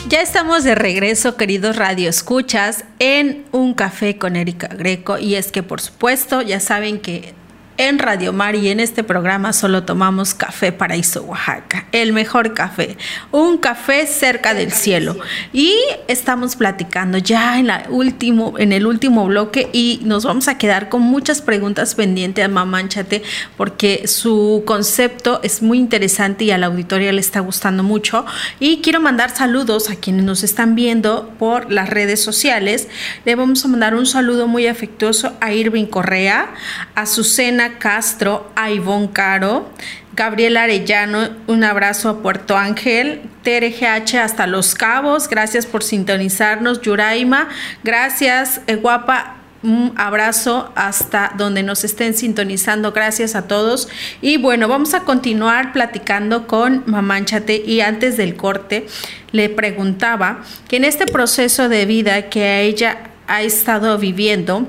Ya 0.10 0.22
estamos 0.22 0.64
de 0.64 0.74
regreso, 0.74 1.36
queridos 1.36 1.76
radioescuchas, 1.76 2.86
en 2.98 3.46
un 3.52 3.74
café 3.74 4.18
con 4.18 4.36
Erika 4.36 4.68
Greco. 4.68 5.18
Y 5.18 5.36
es 5.36 5.52
que, 5.52 5.64
por 5.64 5.82
supuesto, 5.82 6.42
ya 6.42 6.60
saben 6.60 7.00
que 7.00 7.36
en 7.78 8.00
Radio 8.00 8.34
Mar 8.34 8.56
y 8.56 8.70
en 8.70 8.80
este 8.80 9.04
programa 9.04 9.54
solo 9.54 9.84
tomamos 9.84 10.34
café 10.34 10.72
Paraíso 10.72 11.24
Oaxaca, 11.24 11.86
el 11.92 12.12
mejor 12.12 12.54
café, 12.54 12.98
un 13.32 13.58
café 13.58 14.08
cerca 14.08 14.54
del 14.54 14.72
cielo. 14.72 15.16
Y 15.54 15.76
estamos 16.08 16.56
platicando 16.56 17.20
ya 17.20 17.60
en, 17.60 17.68
la 17.68 17.86
último, 17.90 18.56
en 18.58 18.72
el 18.72 18.88
último 18.88 19.26
bloque 19.28 19.70
y 19.74 20.02
nos 20.04 20.26
vamos 20.26 20.48
a 20.48 20.58
quedar 20.58 20.90
con 20.90 21.02
muchas 21.04 21.42
preguntas 21.42 21.94
pendientes 21.94 22.44
a 22.44 22.48
Mamánchate 22.48 23.22
porque 23.56 24.08
su 24.08 24.64
concepto 24.66 25.40
es 25.44 25.62
muy 25.62 25.78
interesante 25.78 26.46
y 26.46 26.52
a 26.52 26.58
la 26.58 26.68
auditoría 26.68 27.14
le 27.14 27.22
está 27.22 27.42
gustando 27.42 27.84
mucho. 27.84 28.26
Y 28.60 28.82
quiero 28.82 29.00
mandar 29.00 29.30
saludos 29.30 29.90
a 29.92 29.96
quienes 29.96 30.26
nos 30.26 30.44
están 30.44 30.74
viendo 30.74 31.34
por 31.38 31.72
las 31.72 31.90
redes 31.90 32.24
sociales. 32.24 32.88
Le 33.24 33.36
vamos 33.36 33.64
a 33.64 33.68
mandar 33.68 33.94
un 33.94 34.08
saludo 34.08 34.48
muy 34.48 34.66
afectuoso 34.66 35.34
a 35.42 35.54
Irving 35.54 35.86
Correa, 35.86 36.54
a 36.96 37.06
Susana 37.06 37.67
Castro, 37.78 38.52
a 38.56 38.72
Ivonne 38.72 39.12
Caro, 39.12 39.70
Gabriel 40.16 40.58
Arellano, 40.58 41.30
un 41.48 41.64
abrazo 41.64 42.10
a 42.10 42.22
Puerto 42.22 42.58
Ángel, 42.58 43.22
Tere 43.44 43.76
hasta 44.18 44.48
Los 44.48 44.74
Cabos, 44.74 45.30
gracias 45.30 45.66
por 45.66 45.84
sintonizarnos, 45.84 46.82
Yuraima, 46.82 47.50
gracias, 47.84 48.62
eh, 48.68 48.76
guapa, 48.76 49.38
un 49.64 49.94
abrazo 49.98 50.72
hasta 50.76 51.34
donde 51.38 51.64
nos 51.64 51.84
estén 51.84 52.14
sintonizando. 52.14 52.92
Gracias 52.92 53.36
a 53.36 53.48
todos. 53.48 53.90
Y 54.22 54.38
bueno, 54.38 54.68
vamos 54.68 54.94
a 54.94 55.02
continuar 55.02 55.74
platicando 55.74 56.48
con 56.48 56.84
Mamánchate. 56.86 57.64
Y 57.66 57.82
antes 57.82 58.18
del 58.18 58.36
corte, 58.36 58.88
le 59.32 59.50
preguntaba 59.50 60.44
que 60.68 60.78
en 60.78 60.86
este 60.86 61.06
proceso 61.06 61.70
de 61.70 61.86
vida 61.86 62.30
que 62.30 62.62
ella 62.62 63.10
ha 63.28 63.42
estado 63.42 63.98
viviendo, 63.98 64.68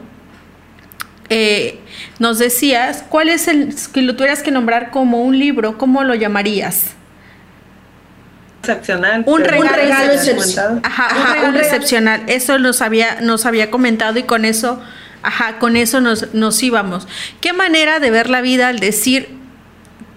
eh, 1.31 1.79
nos 2.19 2.39
decías, 2.39 3.05
¿cuál 3.09 3.29
es 3.29 3.49
el, 3.49 3.75
que 3.93 4.03
lo 4.03 4.17
tuvieras 4.17 4.43
que 4.43 4.51
nombrar 4.51 4.91
como 4.91 5.23
un 5.23 5.39
libro, 5.39 5.77
cómo 5.77 6.05
lo 6.05 6.15
llamarías? 6.15 6.95
Excepcional. 8.61 9.25
Un 9.27 9.45
regalo, 9.45 10.13
excepcional. 10.13 10.81
Ajá, 10.83 11.17
un 11.17 11.35
regalo 11.35 11.59
excepcional. 11.59 12.23
Eso 12.27 12.59
nos 12.59 12.83
había, 12.83 13.21
nos 13.21 13.47
había 13.47 13.71
comentado 13.71 14.19
y 14.19 14.25
con 14.25 14.45
eso, 14.45 14.81
ajá, 15.23 15.59
con 15.59 15.77
eso 15.77 16.01
nos, 16.01 16.35
nos 16.35 16.63
íbamos. 16.63 17.07
¿Qué 17.41 17.53
manera 17.53 18.01
de 18.01 18.11
ver 18.11 18.31
la 18.31 18.41
vida 18.41 18.69
al 18.69 18.79
decir, 18.79 19.29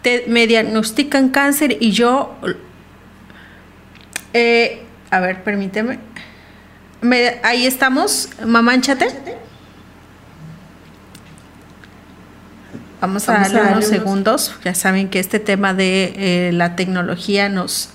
te, 0.02 0.26
me 0.28 0.48
diagnostican 0.48 1.30
cáncer 1.30 1.78
y 1.80 1.92
yo, 1.92 2.36
eh, 4.34 4.84
a 5.10 5.20
ver, 5.20 5.44
permíteme. 5.44 6.00
ahí 7.44 7.66
estamos, 7.66 8.30
mamánchate. 8.46 9.08
Vamos 13.02 13.28
a 13.28 13.34
darle 13.34 13.62
unos 13.64 13.86
segundos. 13.86 14.54
Ya 14.64 14.76
saben 14.76 15.10
que 15.10 15.20
este 15.20 15.40
tema 15.40 15.74
de 15.74 16.14
eh, 16.16 16.52
la 16.54 16.76
tecnología 16.76 17.50
nos 17.50 17.90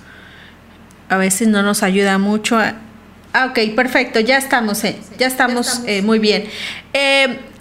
a 1.08 1.16
veces 1.16 1.46
no 1.46 1.62
nos 1.62 1.84
ayuda 1.84 2.18
mucho. 2.18 2.58
ah, 2.58 3.46
ok, 3.48 3.76
perfecto, 3.76 4.18
ya 4.18 4.36
estamos, 4.36 4.82
eh, 4.82 4.98
ya 5.16 5.28
estamos, 5.28 5.82
eh, 5.86 6.02
muy 6.02 6.18
bien. 6.18 6.46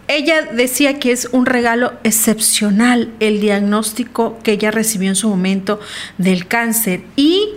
ella 0.08 0.42
decía 0.54 0.98
que 0.98 1.12
es 1.12 1.30
un 1.32 1.46
regalo 1.46 1.94
excepcional 2.04 3.12
el 3.20 3.40
diagnóstico 3.40 4.40
que 4.42 4.54
ella 4.54 4.72
recibió 4.72 5.10
en 5.10 5.16
su 5.16 5.30
momento 5.30 5.80
del 6.18 6.48
cáncer. 6.48 7.04
Y, 7.16 7.50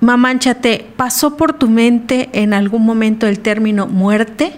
mamánchate, 0.00 0.84
¿pasó 0.96 1.36
por 1.36 1.56
tu 1.56 1.68
mente 1.68 2.28
en 2.32 2.52
algún 2.52 2.84
momento 2.84 3.28
el 3.28 3.38
término 3.38 3.86
muerte? 3.86 4.54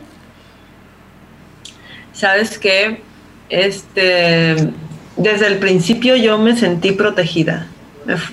¿Sabes 2.14 2.59
qué? 2.59 3.10
Este, 3.50 4.73
desde 5.16 5.47
el 5.47 5.59
principio 5.59 6.16
yo 6.16 6.38
me 6.38 6.57
sentí 6.57 6.92
protegida, 6.92 7.66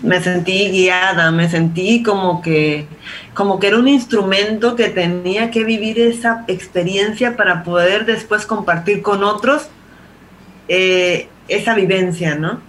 me, 0.02 0.22
sentí 0.22 0.70
guiada, 0.70 1.32
me 1.32 1.50
sentí 1.50 2.02
como 2.02 2.42
que, 2.42 2.86
como 3.34 3.60
que 3.60 3.68
era 3.68 3.78
un 3.78 3.88
instrumento 3.88 4.76
que 4.76 4.90
tenía 4.90 5.52
que 5.52 5.64
vivir 5.64 6.00
esa 6.00 6.46
experiencia 6.48 7.36
para 7.36 7.64
poder 7.64 8.06
después 8.06 8.46
compartir 8.46 9.02
con 9.02 9.24
otros 9.24 9.68
eh, 10.68 11.28
esa 11.48 11.74
vivencia, 11.76 12.36
¿no? 12.36 12.62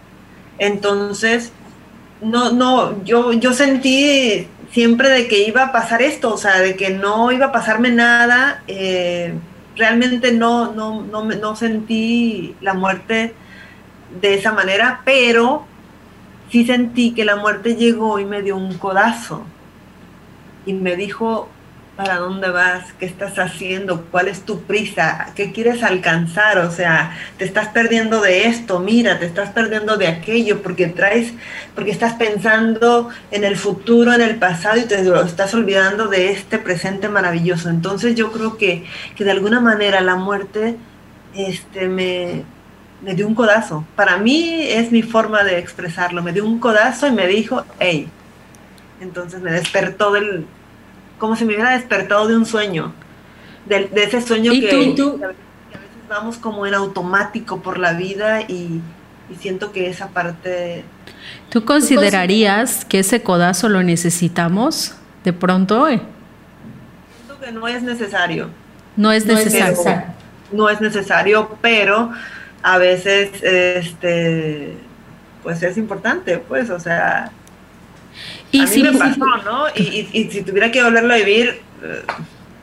Entonces, 0.58 1.52
no, 2.20 2.52
no, 2.52 3.04
yo, 3.04 3.32
yo 3.32 3.52
sentí 3.52 4.48
siempre 4.72 5.08
de 5.08 5.28
que 5.28 5.46
iba 5.46 5.64
a 5.64 5.72
pasar 5.72 6.02
esto, 6.02 6.34
o 6.34 6.38
sea, 6.38 6.58
de 6.58 6.76
que 6.76 6.90
no 6.90 7.30
iba 7.32 7.46
a 7.46 7.52
pasarme 7.52 7.90
nada. 7.90 8.62
Eh, 8.66 9.34
realmente 9.78 10.32
no, 10.32 10.72
no, 10.72 11.02
no, 11.02 11.24
no 11.24 11.56
sentí 11.56 12.54
la 12.60 12.74
muerte 12.74 13.34
de 14.20 14.34
esa 14.34 14.52
manera, 14.52 15.02
pero 15.04 15.64
sí 16.50 16.66
sentí 16.66 17.12
que 17.12 17.24
la 17.24 17.36
muerte 17.36 17.76
llegó 17.76 18.18
y 18.18 18.24
me 18.24 18.42
dio 18.42 18.56
un 18.56 18.76
codazo. 18.76 19.44
Y 20.66 20.72
me 20.74 20.96
dijo, 20.96 21.48
para 21.98 22.18
dónde 22.18 22.48
vas, 22.48 22.92
qué 23.00 23.06
estás 23.06 23.40
haciendo, 23.40 24.04
cuál 24.12 24.28
es 24.28 24.42
tu 24.42 24.62
prisa, 24.62 25.32
qué 25.34 25.50
quieres 25.50 25.82
alcanzar, 25.82 26.58
o 26.58 26.70
sea, 26.70 27.18
te 27.38 27.44
estás 27.44 27.70
perdiendo 27.70 28.20
de 28.20 28.46
esto, 28.46 28.78
mira, 28.78 29.18
te 29.18 29.26
estás 29.26 29.50
perdiendo 29.50 29.96
de 29.96 30.06
aquello, 30.06 30.62
porque 30.62 30.86
traes, 30.86 31.32
porque 31.74 31.90
estás 31.90 32.12
pensando 32.12 33.08
en 33.32 33.42
el 33.42 33.56
futuro, 33.56 34.12
en 34.12 34.20
el 34.20 34.36
pasado 34.36 34.76
y 34.78 34.82
te 34.82 34.94
estás 35.26 35.52
olvidando 35.54 36.06
de 36.06 36.30
este 36.30 36.58
presente 36.58 37.08
maravilloso. 37.08 37.68
Entonces 37.68 38.14
yo 38.14 38.30
creo 38.30 38.56
que, 38.56 38.84
que 39.16 39.24
de 39.24 39.32
alguna 39.32 39.58
manera 39.58 40.00
la 40.00 40.14
muerte 40.14 40.76
este, 41.34 41.88
me, 41.88 42.44
me 43.02 43.16
dio 43.16 43.26
un 43.26 43.34
codazo. 43.34 43.84
Para 43.96 44.18
mí 44.18 44.68
es 44.68 44.92
mi 44.92 45.02
forma 45.02 45.42
de 45.42 45.58
expresarlo, 45.58 46.22
me 46.22 46.32
dio 46.32 46.44
un 46.44 46.60
codazo 46.60 47.08
y 47.08 47.10
me 47.10 47.26
dijo, 47.26 47.64
hey, 47.80 48.08
entonces 49.00 49.40
me 49.40 49.50
despertó 49.50 50.12
del, 50.12 50.46
como 51.18 51.36
si 51.36 51.44
me 51.44 51.54
hubiera 51.54 51.72
despertado 51.72 52.26
de 52.28 52.36
un 52.36 52.46
sueño, 52.46 52.92
de, 53.66 53.90
ese 53.94 54.22
sueño 54.22 54.52
que, 54.52 54.70
a 54.70 55.28
veces 55.28 55.38
vamos 56.08 56.38
como 56.38 56.66
en 56.66 56.74
automático 56.74 57.60
por 57.60 57.78
la 57.78 57.92
vida 57.92 58.42
y, 58.42 58.80
siento 59.40 59.72
que 59.72 59.90
esa 59.90 60.08
parte... 60.08 60.84
¿Tú 61.50 61.66
considerarías 61.66 62.86
que 62.86 63.00
ese 63.00 63.22
codazo 63.22 63.68
lo 63.68 63.82
necesitamos 63.82 64.94
de 65.22 65.34
pronto? 65.34 65.86
Siento 65.86 67.38
que 67.38 67.52
no 67.52 67.68
es 67.68 67.82
necesario. 67.82 68.48
No 68.96 69.12
es 69.12 69.26
necesario. 69.26 69.76
no 70.50 70.70
es 70.70 70.80
necesario, 70.80 71.58
pero 71.60 72.10
a 72.62 72.78
veces 72.78 73.42
este 73.42 74.76
pues 75.42 75.62
es 75.62 75.76
importante, 75.78 76.38
pues, 76.38 76.68
o 76.70 76.80
sea, 76.80 77.30
y 78.50 78.66
si, 78.66 78.82
me 78.82 78.92
pasó, 78.92 79.18
¿no? 79.44 79.66
Y, 79.74 80.28
si 80.30 80.42
tuviera 80.42 80.70
que 80.70 80.82
volverlo 80.82 81.12
a 81.12 81.16
vivir, 81.16 81.60
eh, 81.82 82.02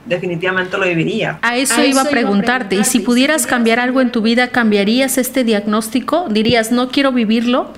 definitivamente 0.05 0.77
lo 0.77 0.85
viviría. 0.85 1.39
A 1.41 1.57
eso, 1.57 1.83
iba, 1.83 2.01
a 2.01 2.05
preguntarte. 2.05 2.75
¿Y 2.75 2.83
si 2.83 2.99
pudieras 2.99 3.45
cambiar 3.45 3.79
algo 3.79 4.01
en 4.01 4.11
tu 4.11 4.21
vida, 4.21 4.49
cambiarías 4.49 5.17
este 5.17 5.43
diagnóstico? 5.43 6.27
¿Dirías, 6.29 6.71
no 6.71 6.89
quiero 6.89 7.11
vivirlo? 7.11 7.71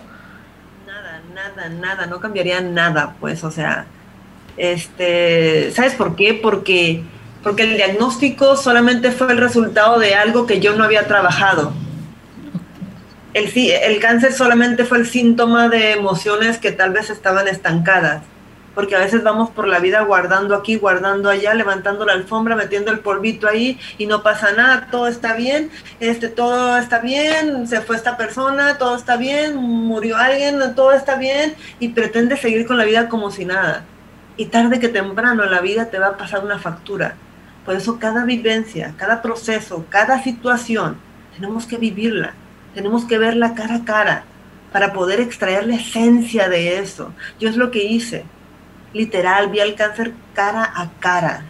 Nada, 0.85 1.21
nada, 1.33 1.69
nada. 1.69 2.05
No 2.05 2.19
cambiaría 2.19 2.61
nada, 2.61 3.15
pues, 3.19 3.43
o 3.43 3.51
sea, 3.51 3.87
este, 4.55 5.71
¿sabes 5.71 5.93
por 5.93 6.15
qué? 6.15 6.33
Porque, 6.33 7.03
porque 7.43 7.63
el 7.63 7.75
diagnóstico 7.75 8.55
solamente 8.55 9.11
fue 9.11 9.31
el 9.31 9.37
resultado 9.37 9.99
de 9.99 10.15
algo 10.15 10.45
que 10.45 10.59
yo 10.59 10.75
no 10.75 10.83
había 10.83 11.07
trabajado. 11.07 11.73
El, 13.33 13.51
el 13.55 13.99
cáncer 13.99 14.33
solamente 14.33 14.85
fue 14.85 14.99
el 14.99 15.07
síntoma 15.07 15.69
de 15.69 15.91
emociones 15.91 16.57
que 16.57 16.71
tal 16.71 16.91
vez 16.91 17.09
estaban 17.09 17.47
estancadas 17.47 18.21
porque 18.77 18.95
a 18.95 18.99
veces 18.99 19.23
vamos 19.23 19.49
por 19.49 19.67
la 19.67 19.79
vida 19.79 20.03
guardando 20.03 20.53
aquí, 20.53 20.75
guardando 20.75 21.31
allá, 21.31 21.55
levantando 21.55 22.05
la 22.05 22.13
alfombra, 22.13 22.55
metiendo 22.55 22.91
el 22.91 22.99
polvito 22.99 23.47
ahí 23.47 23.79
y 23.97 24.05
no 24.05 24.21
pasa 24.21 24.51
nada, 24.51 24.89
todo 24.91 25.07
está 25.07 25.33
bien, 25.33 25.71
este, 25.99 26.27
todo 26.27 26.77
está 26.77 26.99
bien, 26.99 27.65
se 27.65 27.81
fue 27.81 27.95
esta 27.95 28.17
persona, 28.17 28.77
todo 28.77 28.95
está 28.95 29.17
bien, 29.17 29.55
murió 29.55 30.15
alguien, 30.15 30.59
todo 30.75 30.91
está 30.91 31.15
bien 31.15 31.55
y 31.79 31.89
pretende 31.89 32.37
seguir 32.37 32.67
con 32.67 32.77
la 32.77 32.85
vida 32.85 33.09
como 33.09 33.31
si 33.31 33.45
nada. 33.45 33.83
Y 34.37 34.45
tarde 34.45 34.79
que 34.79 34.89
temprano 34.89 35.43
la 35.45 35.59
vida 35.59 35.85
te 35.89 35.97
va 35.97 36.09
a 36.09 36.17
pasar 36.17 36.45
una 36.45 36.59
factura. 36.59 37.15
Por 37.65 37.75
eso 37.75 37.97
cada 37.97 38.25
vivencia, 38.25 38.93
cada 38.95 39.23
proceso, 39.23 39.87
cada 39.89 40.21
situación, 40.21 40.97
tenemos 41.33 41.65
que 41.65 41.77
vivirla, 41.77 42.35
tenemos 42.77 43.05
que 43.05 43.17
verla 43.17 43.55
cara 43.55 43.77
a 43.77 43.85
cara 43.85 44.23
para 44.71 44.93
poder 44.93 45.19
extraer 45.19 45.65
la 45.65 45.77
esencia 45.77 46.47
de 46.47 46.77
eso. 46.77 47.11
Yo 47.39 47.49
es 47.49 47.57
lo 47.57 47.71
que 47.71 47.83
hice 47.83 48.23
literal, 48.93 49.49
vi 49.49 49.59
el 49.59 49.73
cáncer 49.75 50.13
cara 50.33 50.63
a 50.63 50.89
cara. 50.99 51.45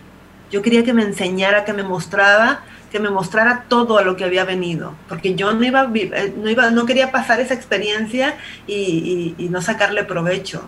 Yo 0.49 0.61
quería 0.61 0.85
que 0.85 0.93
me 0.93 1.03
enseñara, 1.03 1.65
que 1.65 1.73
me 1.73 1.83
mostraba, 1.83 2.61
que 2.91 2.99
me 2.99 3.09
mostrara 3.09 3.65
todo 3.67 3.97
a 3.97 4.03
lo 4.03 4.15
que 4.15 4.23
había 4.23 4.45
venido, 4.45 4.95
porque 5.09 5.35
yo 5.35 5.51
no 5.51 5.63
iba, 5.65 5.89
eh, 5.93 6.33
no 6.37 6.49
iba, 6.49 6.71
no 6.71 6.85
quería 6.85 7.11
pasar 7.11 7.41
esa 7.41 7.53
experiencia 7.53 8.35
y 8.65 9.35
no 9.49 9.61
sacarle 9.61 10.05
provecho, 10.05 10.63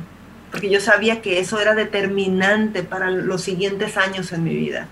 porque 0.51 0.69
yo 0.69 0.81
sabía 0.81 1.21
que 1.21 1.39
eso 1.39 1.61
era 1.61 1.75
determinante 1.75 2.83
para 2.83 3.09
los 3.09 3.41
siguientes 3.41 3.95
años 3.95 4.33
en 4.33 4.43
mi 4.43 4.55
vida. 4.55 4.87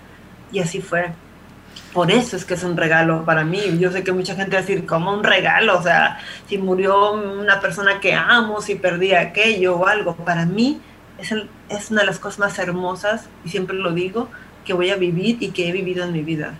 Y 0.52 0.60
así 0.60 0.80
fue. 0.80 1.12
Por 1.92 2.10
eso 2.10 2.36
es 2.36 2.44
que 2.44 2.54
es 2.54 2.64
un 2.64 2.76
regalo 2.76 3.24
para 3.24 3.44
mí. 3.44 3.78
Yo 3.78 3.90
sé 3.90 4.04
que 4.04 4.12
mucha 4.12 4.34
gente 4.34 4.52
va 4.52 4.58
a 4.58 4.60
decir, 4.60 4.84
¿cómo 4.86 5.12
un 5.12 5.24
regalo? 5.24 5.78
O 5.78 5.82
sea, 5.82 6.18
si 6.46 6.58
murió 6.58 7.12
una 7.12 7.60
persona 7.60 8.00
que 8.00 8.14
amo, 8.14 8.60
si 8.60 8.74
perdí 8.74 9.14
aquello 9.14 9.76
o 9.76 9.86
algo. 9.86 10.14
Para 10.14 10.44
mí 10.44 10.80
es, 11.18 11.32
es 11.68 11.90
una 11.90 12.02
de 12.02 12.06
las 12.06 12.18
cosas 12.18 12.38
más 12.38 12.58
hermosas, 12.58 13.28
y 13.44 13.48
siempre 13.48 13.76
lo 13.76 13.92
digo, 13.92 14.28
que 14.64 14.74
voy 14.74 14.90
a 14.90 14.96
vivir 14.96 15.38
y 15.40 15.48
que 15.48 15.68
he 15.68 15.72
vivido 15.72 16.04
en 16.04 16.12
mi 16.12 16.22
vida, 16.22 16.54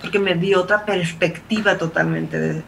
porque 0.00 0.18
me 0.18 0.34
dio 0.34 0.60
otra 0.60 0.84
perspectiva 0.84 1.76
totalmente 1.76 2.38
de, 2.38 2.62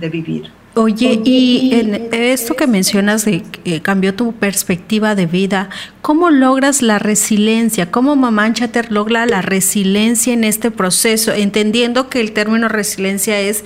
de, 0.00 0.08
vivir. 0.08 0.50
Oye, 0.80 1.20
y 1.26 1.74
en 1.74 2.08
esto 2.10 2.54
que 2.54 2.66
mencionas 2.66 3.26
de 3.26 3.42
que 3.42 3.82
cambió 3.82 4.14
tu 4.14 4.32
perspectiva 4.32 5.14
de 5.14 5.26
vida, 5.26 5.68
¿cómo 6.00 6.30
logras 6.30 6.80
la 6.80 6.98
resiliencia? 6.98 7.90
¿Cómo 7.90 8.16
Mamá 8.16 8.50
Chater 8.54 8.90
logra 8.90 9.26
la 9.26 9.42
resiliencia 9.42 10.32
en 10.32 10.42
este 10.42 10.70
proceso? 10.70 11.34
Entendiendo 11.34 12.08
que 12.08 12.22
el 12.22 12.32
término 12.32 12.66
resiliencia 12.68 13.38
es 13.38 13.62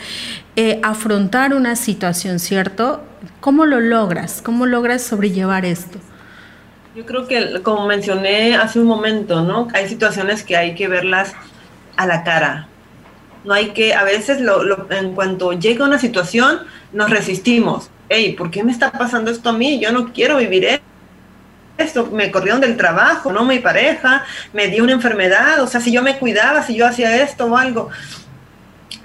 eh, 0.56 0.80
afrontar 0.82 1.54
una 1.54 1.76
situación, 1.76 2.40
¿cierto? 2.40 3.04
¿Cómo 3.38 3.64
lo 3.64 3.78
logras? 3.78 4.42
¿Cómo 4.42 4.66
logras 4.66 5.00
sobrellevar 5.02 5.64
esto? 5.64 6.00
Yo 6.96 7.06
creo 7.06 7.28
que, 7.28 7.62
como 7.62 7.86
mencioné 7.86 8.56
hace 8.56 8.80
un 8.80 8.86
momento, 8.86 9.42
¿no? 9.42 9.68
Hay 9.72 9.88
situaciones 9.88 10.42
que 10.42 10.56
hay 10.56 10.74
que 10.74 10.88
verlas 10.88 11.32
a 11.96 12.08
la 12.08 12.24
cara. 12.24 12.66
No 13.44 13.54
hay 13.54 13.70
que, 13.70 13.94
a 13.94 14.02
veces, 14.02 14.40
lo, 14.40 14.90
en 14.90 15.14
cuanto 15.14 15.52
llega 15.52 15.84
una 15.84 16.00
situación, 16.00 16.60
nos 16.94 17.10
resistimos. 17.10 17.90
Hey, 18.08 18.34
¿por 18.36 18.50
qué 18.50 18.64
me 18.64 18.72
está 18.72 18.92
pasando 18.92 19.30
esto 19.30 19.50
a 19.50 19.52
mí? 19.52 19.80
Yo 19.80 19.92
no 19.92 20.12
quiero 20.12 20.38
vivir 20.38 20.80
esto. 21.76 22.06
Me 22.06 22.30
corrieron 22.30 22.60
del 22.60 22.76
trabajo, 22.76 23.32
¿no? 23.32 23.44
Mi 23.44 23.58
pareja, 23.58 24.24
me 24.52 24.68
dio 24.68 24.84
una 24.84 24.92
enfermedad. 24.92 25.60
O 25.60 25.66
sea, 25.66 25.80
si 25.80 25.92
yo 25.92 26.02
me 26.02 26.18
cuidaba, 26.18 26.62
si 26.62 26.76
yo 26.76 26.86
hacía 26.86 27.22
esto 27.22 27.46
o 27.46 27.56
algo. 27.56 27.90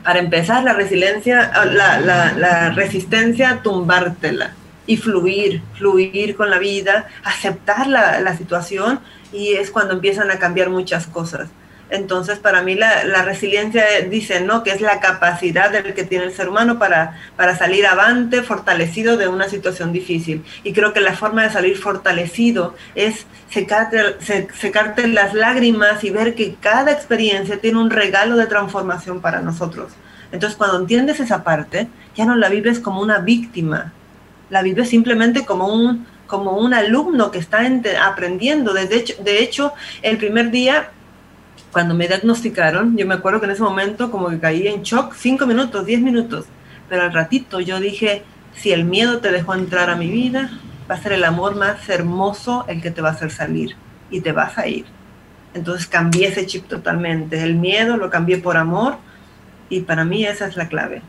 Para 0.04 0.20
empezar, 0.20 0.64
la 0.64 0.74
resiliencia, 0.74 1.52
la, 1.66 2.00
la, 2.00 2.32
la 2.34 2.70
resistencia, 2.70 3.60
tumbártela 3.62 4.54
y 4.90 4.98
fluir, 4.98 5.62
fluir 5.78 6.36
con 6.36 6.50
la 6.50 6.58
vida, 6.58 7.08
aceptar 7.24 7.86
la, 7.86 8.36
situación 8.36 9.00
y 9.32 9.54
es 9.54 9.70
cuando 9.70 9.94
empiezan 9.94 10.32
a 10.32 10.40
cambiar 10.40 10.72
muchas 10.72 11.06
cosas. 11.06 11.48
Entonces, 11.90 12.38
para 12.38 12.62
mí 12.62 12.76
la, 12.76 13.24
resiliencia 13.24 13.84
dice, 14.10 14.42
¿no? 14.42 14.64
Que 14.64 14.72
es 14.72 14.82
la 14.82 15.00
capacidad 15.00 15.72
del 15.72 15.94
que 15.96 16.04
tiene 16.04 16.26
el 16.26 16.34
ser 16.34 16.50
humano 16.50 16.78
para, 16.78 17.20
para 17.36 17.58
salir 17.58 17.88
avante, 17.88 18.44
fortalecido 18.44 19.18
de 19.18 19.28
una 19.28 19.50
situación 19.50 19.92
difícil. 19.92 20.44
Y 20.64 20.74
creo 20.74 20.94
que 20.94 21.02
la 21.02 21.14
forma 21.14 21.44
de 21.44 21.50
salir 21.50 21.78
fortalecido 21.78 22.76
es 22.94 23.26
secarte, 23.50 25.08
las 25.08 25.34
lágrimas 25.34 26.04
y 26.04 26.12
ver 26.12 26.36
que 26.36 26.56
cada 26.56 26.92
experiencia 26.92 27.60
tiene 27.60 27.80
un 27.80 27.90
regalo 27.90 28.36
de 28.36 28.46
transformación 28.46 29.20
para 29.20 29.42
nosotros. 29.42 29.92
Entonces, 30.32 30.58
cuando 30.58 30.78
entiendes 30.78 31.20
esa 31.20 31.44
parte, 31.44 31.88
ya 32.16 32.26
no 32.26 32.36
la 32.36 32.50
vives 32.50 32.80
como 32.80 33.02
una 33.02 33.18
víctima, 33.18 33.94
la 34.52 34.62
vive 34.62 34.86
simplemente 34.86 35.44
como 35.44 35.68
un, 35.74 36.06
como 36.28 36.52
un 36.52 36.76
alumno 36.76 37.32
que 37.32 37.40
está 37.40 37.62
aprendiendo. 38.06 38.74
De 38.74 38.86
de 38.86 39.40
hecho, 39.40 39.74
el 40.04 40.18
primer 40.18 40.52
día, 40.52 40.92
cuando 41.72 41.94
me 41.94 42.08
diagnosticaron, 42.08 42.98
yo 42.98 43.06
me 43.06 43.16
acuerdo 43.16 43.40
que 43.40 43.46
en 43.46 43.52
ese 43.52 43.64
momento 43.64 44.12
como 44.12 44.30
que 44.30 44.40
caí 44.40 44.68
en 44.68 44.82
shock, 44.82 45.14
cinco 45.16 45.46
minutos, 45.46 45.86
diez 45.86 46.02
minutos, 46.02 46.46
pero 46.88 47.04
al 47.04 47.14
ratito 47.14 47.60
yo 47.60 47.80
dije, 47.80 48.24
si 48.56 48.72
el 48.72 48.86
miedo 48.86 49.20
te 49.20 49.32
dejó 49.32 49.54
entrar 49.54 49.90
a 49.90 49.96
mi 49.96 50.10
vida, 50.10 50.50
va 50.90 50.96
a 50.96 51.02
ser 51.02 51.14
el 51.14 51.24
amor 51.24 51.56
más 51.56 51.88
hermoso 51.90 52.66
el 52.68 52.82
que 52.82 52.92
te 52.92 53.02
va 53.02 53.10
a 53.10 53.12
hacer 53.14 53.32
salir 53.32 53.76
y 54.10 54.22
te 54.22 54.32
vas 54.32 54.58
a 54.58 54.68
ir. 54.68 54.86
Entonces 55.54 55.88
cambié 55.88 56.28
ese 56.28 56.46
chip 56.46 56.68
totalmente. 56.68 57.44
El 57.44 57.56
miedo 57.56 57.98
lo 57.98 58.10
cambié 58.10 58.38
por 58.38 58.58
amor 58.58 58.98
y 59.70 59.82
para 59.82 60.06
mí 60.06 60.26
esa 60.26 60.48
es 60.48 60.56
la 60.56 60.68
clave. 60.68 61.02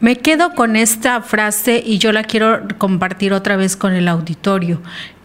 Me 0.00 0.16
quedo 0.16 0.54
con 0.54 0.76
esta 0.76 1.22
frase 1.22 1.82
y 1.84 1.98
yo 1.98 2.12
la 2.12 2.22
quiero 2.22 2.62
compartir 2.78 3.32
otra 3.32 3.56
vez 3.56 3.76
con 3.76 3.94
el 3.94 4.08
auditorio. 4.08 4.80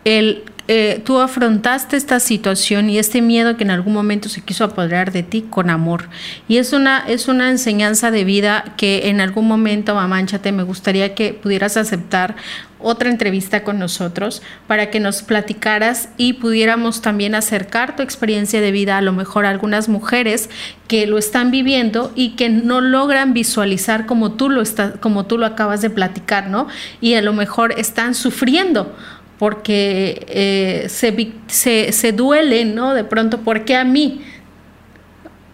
El, 0.05 0.43
eh, 0.73 1.01
tú 1.03 1.19
afrontaste 1.19 1.97
esta 1.97 2.21
situación 2.21 2.89
y 2.89 2.97
este 2.97 3.21
miedo 3.21 3.57
que 3.57 3.65
en 3.65 3.71
algún 3.71 3.91
momento 3.91 4.29
se 4.29 4.39
quiso 4.39 4.63
apoderar 4.63 5.11
de 5.11 5.21
ti 5.21 5.45
con 5.49 5.69
amor. 5.69 6.07
Y 6.47 6.59
es 6.59 6.71
una, 6.71 7.03
es 7.09 7.27
una 7.27 7.49
enseñanza 7.49 8.09
de 8.09 8.23
vida 8.23 8.63
que 8.77 9.09
en 9.09 9.19
algún 9.19 9.49
momento, 9.49 9.95
mamánchate, 9.95 10.53
me 10.53 10.63
gustaría 10.63 11.13
que 11.13 11.33
pudieras 11.33 11.75
aceptar 11.75 12.37
otra 12.79 13.09
entrevista 13.09 13.65
con 13.65 13.79
nosotros 13.79 14.41
para 14.67 14.89
que 14.89 15.01
nos 15.01 15.23
platicaras 15.23 16.07
y 16.15 16.33
pudiéramos 16.33 17.01
también 17.01 17.35
acercar 17.35 17.97
tu 17.97 18.01
experiencia 18.01 18.61
de 18.61 18.71
vida 18.71 18.97
a 18.97 19.01
lo 19.01 19.11
mejor 19.11 19.45
a 19.45 19.49
algunas 19.49 19.89
mujeres 19.89 20.49
que 20.87 21.05
lo 21.05 21.17
están 21.17 21.51
viviendo 21.51 22.13
y 22.15 22.37
que 22.37 22.49
no 22.49 22.79
logran 22.79 23.33
visualizar 23.33 24.05
como 24.05 24.31
tú 24.31 24.49
lo 24.49 24.61
estás, 24.61 24.93
como 25.01 25.25
tú 25.25 25.37
lo 25.37 25.45
acabas 25.45 25.81
de 25.81 25.89
platicar, 25.89 26.47
¿no? 26.47 26.67
Y 27.01 27.15
a 27.15 27.21
lo 27.21 27.33
mejor 27.33 27.73
están 27.77 28.15
sufriendo 28.15 28.95
porque 29.41 30.23
eh, 30.27 30.85
se, 30.87 31.31
se, 31.47 31.91
se 31.93 32.11
duelen, 32.11 32.75
¿no? 32.75 32.93
De 32.93 33.03
pronto, 33.03 33.39
¿por 33.39 33.65
qué 33.65 33.75
a 33.75 33.83
mí? 33.83 34.21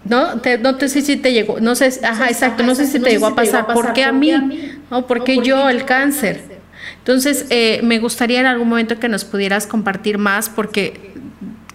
¿no? 0.03 0.35
no 0.35 0.79
sé 0.89 1.01
si 1.01 1.15
te 1.15 1.31
llegó, 1.31 1.61
no 1.61 1.73
sé, 1.73 1.97
ajá, 2.03 2.27
exacto, 2.27 2.63
no 2.63 2.75
sé 2.75 2.85
si 2.85 2.99
te 2.99 3.11
llegó 3.11 3.27
a 3.27 3.35
pasar, 3.35 3.65
¿por 3.67 3.93
qué 3.93 4.03
a 4.03 4.11
mí? 4.11 4.33
¿No? 4.91 5.07
¿Por 5.07 5.23
qué 5.23 5.39
yo 5.41 5.69
el 5.69 5.85
cáncer? 5.85 6.43
Entonces, 6.97 7.45
eh, 7.49 7.79
me 7.81 7.99
gustaría 7.99 8.41
en 8.41 8.45
algún 8.47 8.67
momento 8.67 8.99
que 8.99 9.07
nos 9.07 9.23
pudieras 9.23 9.65
compartir 9.65 10.17
más, 10.17 10.49
porque 10.49 11.13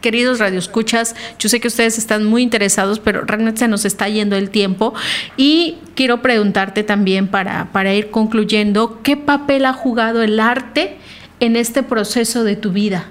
queridos 0.03 0.38
radioescuchas, 0.38 1.16
yo 1.38 1.48
sé 1.48 1.61
que 1.61 1.68
ustedes 1.68 1.96
están 1.96 2.27
muy 2.27 2.42
interesados, 2.42 3.01
pero 3.01 3.22
realmente 3.22 3.61
se 3.61 3.68
nos 3.68 3.87
está 3.87 4.07
yendo 4.11 4.37
el 4.37 4.51
tiempo 4.51 4.92
y 5.38 5.79
quiero 5.94 6.20
preguntarte 6.20 6.83
también 6.83 7.29
para, 7.29 7.72
para 7.72 7.94
ir 7.94 8.11
concluyendo, 8.11 9.01
¿qué 9.03 9.16
papel 9.16 9.64
ha 9.64 9.72
jugado 9.72 10.22
el 10.22 10.40
arte 10.40 10.98
en 11.42 11.57
este 11.57 11.83
proceso 11.83 12.44
de 12.44 12.55
tu 12.55 12.70
vida? 12.70 13.07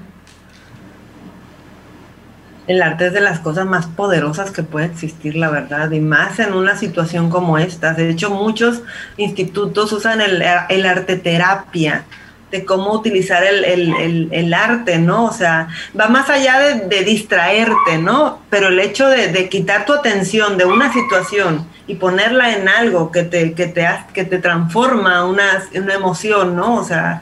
El 2.66 2.82
arte 2.82 3.08
es 3.08 3.14
de 3.14 3.20
las 3.20 3.40
cosas 3.40 3.66
más 3.66 3.88
poderosas 3.88 4.52
que 4.52 4.64
puede 4.64 4.86
existir, 4.86 5.36
la 5.36 5.50
verdad, 5.50 5.92
y 5.92 6.00
más 6.00 6.40
en 6.40 6.54
una 6.54 6.78
situación 6.78 7.30
como 7.30 7.58
esta. 7.58 7.94
De 7.94 8.10
hecho, 8.10 8.30
muchos 8.30 8.84
institutos 9.18 9.92
usan 9.92 10.22
el, 10.22 10.42
el 10.70 10.86
arte 10.86 11.18
terapia 11.18 12.06
de 12.52 12.64
cómo 12.64 12.94
utilizar 12.94 13.44
el, 13.44 14.54
arte, 14.54 14.98
¿no? 14.98 15.26
O 15.26 15.34
sea, 15.34 15.68
va 16.00 16.08
más 16.08 16.30
allá 16.30 16.60
de, 16.60 17.04
distraerte, 17.04 17.98
¿no? 17.98 18.40
Pero 18.50 18.70
el 18.70 18.80
hecho 18.80 19.10
de, 19.10 19.50
quitar 19.50 19.84
tu 19.86 19.92
atención 19.92 20.58
de 20.58 20.64
una 20.64 20.94
situación 20.94 21.68
y 21.86 21.96
ponerla 21.96 22.56
en 22.56 22.70
algo 22.70 23.12
que 23.12 23.24
te, 23.24 23.54
que 23.54 23.68
te, 23.68 23.86
que 24.14 24.24
te 24.24 24.38
transforma 24.38 25.26
una, 25.26 25.64
una 25.76 25.94
emoción, 25.94 26.56
¿no? 26.56 26.76
O 26.76 26.84
sea, 26.86 27.22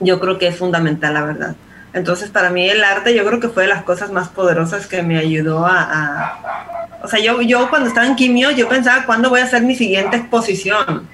yo 0.00 0.20
creo 0.20 0.38
que 0.38 0.48
es 0.48 0.56
fundamental, 0.56 1.14
la 1.14 1.24
verdad. 1.24 1.56
Entonces, 1.92 2.28
para 2.28 2.50
mí 2.50 2.68
el 2.68 2.82
arte 2.82 3.14
yo 3.14 3.24
creo 3.24 3.38
que 3.38 3.48
fue 3.48 3.64
de 3.64 3.68
las 3.68 3.84
cosas 3.84 4.10
más 4.10 4.28
poderosas 4.28 4.86
que 4.86 5.02
me 5.02 5.16
ayudó 5.16 5.64
a... 5.64 6.98
o 7.02 7.08
sea, 7.08 7.20
yo, 7.20 7.40
yo 7.40 7.70
cuando 7.70 7.88
estaba 7.88 8.06
en 8.06 8.16
quimio, 8.16 8.50
yo 8.50 8.68
pensaba, 8.68 9.06
¿cuándo 9.06 9.30
voy 9.30 9.40
a 9.40 9.44
hacer 9.44 9.62
mi 9.62 9.76
siguiente 9.76 10.16
exposición? 10.16 11.08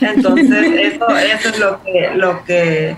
Entonces, 0.00 0.94
eso, 0.94 1.08
eso 1.08 1.48
es 1.48 1.58
lo 1.58 1.82
que, 1.82 2.10
lo 2.14 2.44
que, 2.44 2.96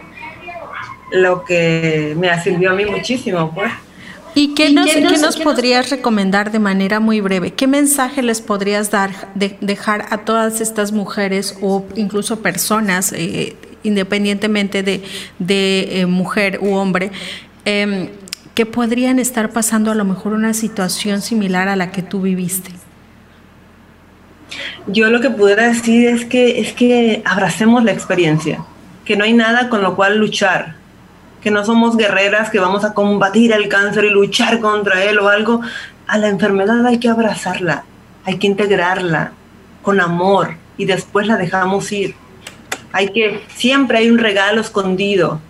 lo 1.13 1.45
que 1.45 2.15
me 2.19 2.43
sirvió 2.43 2.71
a 2.71 2.75
mí 2.75 2.85
muchísimo, 2.85 3.51
pues. 3.55 3.73
¿Y 4.35 4.55
qué 4.55 4.71
nos, 4.71 4.95
nos, 5.21 5.37
podrías 5.39 5.91
recomendar 5.91 6.53
de 6.53 6.61
manera 6.61 7.01
muy 7.01 7.21
breve? 7.21 7.53
¿Qué 7.53 7.67
mensaje 7.67 8.23
les 8.23 8.41
podrías 8.41 8.91
dar, 8.91 9.11
dejar 9.35 10.07
a 10.11 10.19
todas 10.19 10.61
estas 10.61 10.93
mujeres 10.93 11.59
o 11.61 11.85
incluso 11.97 12.41
personas, 12.41 13.13
eh, 13.13 13.57
independientemente 13.83 14.83
de, 14.83 15.03
de 15.39 16.01
eh, 16.01 16.07
mujer 16.07 16.59
u 16.61 16.75
hombre, 16.75 17.11
em, 17.65 18.09
que 18.55 18.67
podrían 18.67 19.19
estar 19.19 19.51
pasando 19.51 19.91
a 19.91 19.95
lo 19.95 20.05
mejor 20.05 20.33
una 20.33 20.55
situación 20.55 21.23
similar 21.23 21.69
a 21.69 21.77
la 21.77 21.91
que 21.93 22.03
tú 22.03 22.21
viviste? 22.21 22.71
Yo 24.87 25.11
lo 25.11 25.21
que 25.21 25.31
pudiera 25.31 25.69
decir 25.69 26.09
es 26.09 26.25
que, 26.25 26.61
es 26.61 26.73
que 26.73 27.23
abracemos 27.25 27.85
la 27.85 27.93
experiencia, 27.93 28.65
que 29.05 29.17
no 29.17 29.25
hay 29.25 29.33
nada 29.33 29.69
con 29.69 29.83
lo 29.83 29.95
cual 29.95 30.19
luchar, 30.19 30.75
que 31.41 31.51
no 31.51 31.65
somos 31.65 31.97
guerreras 31.97 32.51
que 32.51 32.59
vamos 32.59 32.85
a 32.85 32.93
combatir 32.93 33.53
el 33.53 33.69
cáncer 33.69 34.05
y 34.05 34.11
luchar 34.11 34.61
contra 34.61 35.05
él 35.05 35.19
o 35.19 35.29
algo. 35.29 35.61
A 36.07 36.19
la 36.19 36.29
enfermedad 36.29 36.85
hay 36.87 36.99
que 36.99 37.09
abrazarla, 37.09 37.85
hay 38.25 38.39
que 38.39 38.47
integrarla 38.47 39.33
con 39.83 40.01
amor 40.01 40.57
y 40.77 40.85
después 40.85 41.27
la 41.27 41.37
dejamos 41.37 41.91
ir. 41.93 42.15
Hay 42.93 43.09
que, 43.09 43.41
siempre 43.55 43.99
hay 43.99 44.11
un 44.11 44.19
regalo 44.19 44.61
escondido, 44.61 45.41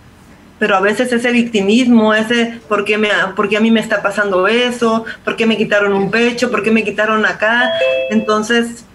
pero 0.59 0.75
a 0.75 0.79
veces 0.79 1.11
ese 1.11 1.31
victimismo, 1.31 2.13
ese 2.13 2.59
¿por 2.69 2.85
qué, 2.85 2.97
me, 2.97 3.09
¿por 3.35 3.49
qué 3.49 3.57
a 3.57 3.61
mí 3.61 3.71
me 3.71 3.79
está 3.79 4.03
pasando 4.03 4.47
eso? 4.47 5.05
¿Por 5.23 5.35
qué 5.35 5.45
me 5.47 5.57
quitaron 5.57 5.93
un 5.93 6.11
pecho? 6.11 6.51
¿Por 6.51 6.61
qué 6.61 6.69
me 6.69 6.83
quitaron 6.83 7.25
acá? 7.25 7.71
Entonces, 8.11 8.85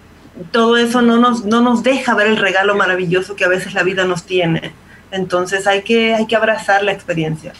todo 0.51 0.77
eso 0.77 1.01
no 1.01 1.17
nos, 1.17 1.45
no 1.45 1.61
nos 1.61 1.83
deja 1.83 2.15
ver 2.15 2.27
el 2.27 2.37
regalo 2.37 2.75
maravilloso 2.75 3.35
que 3.35 3.43
a 3.43 3.49
veces 3.49 3.73
la 3.73 3.83
vida 3.83 4.05
nos 4.05 4.23
tiene. 4.23 4.71
Entonces 5.11 5.67
hay 5.67 5.83
que, 5.83 6.13
hay 6.13 6.25
que 6.25 6.35
abrazar 6.35 6.83
la 6.83 6.91
experiencia. 6.91 7.53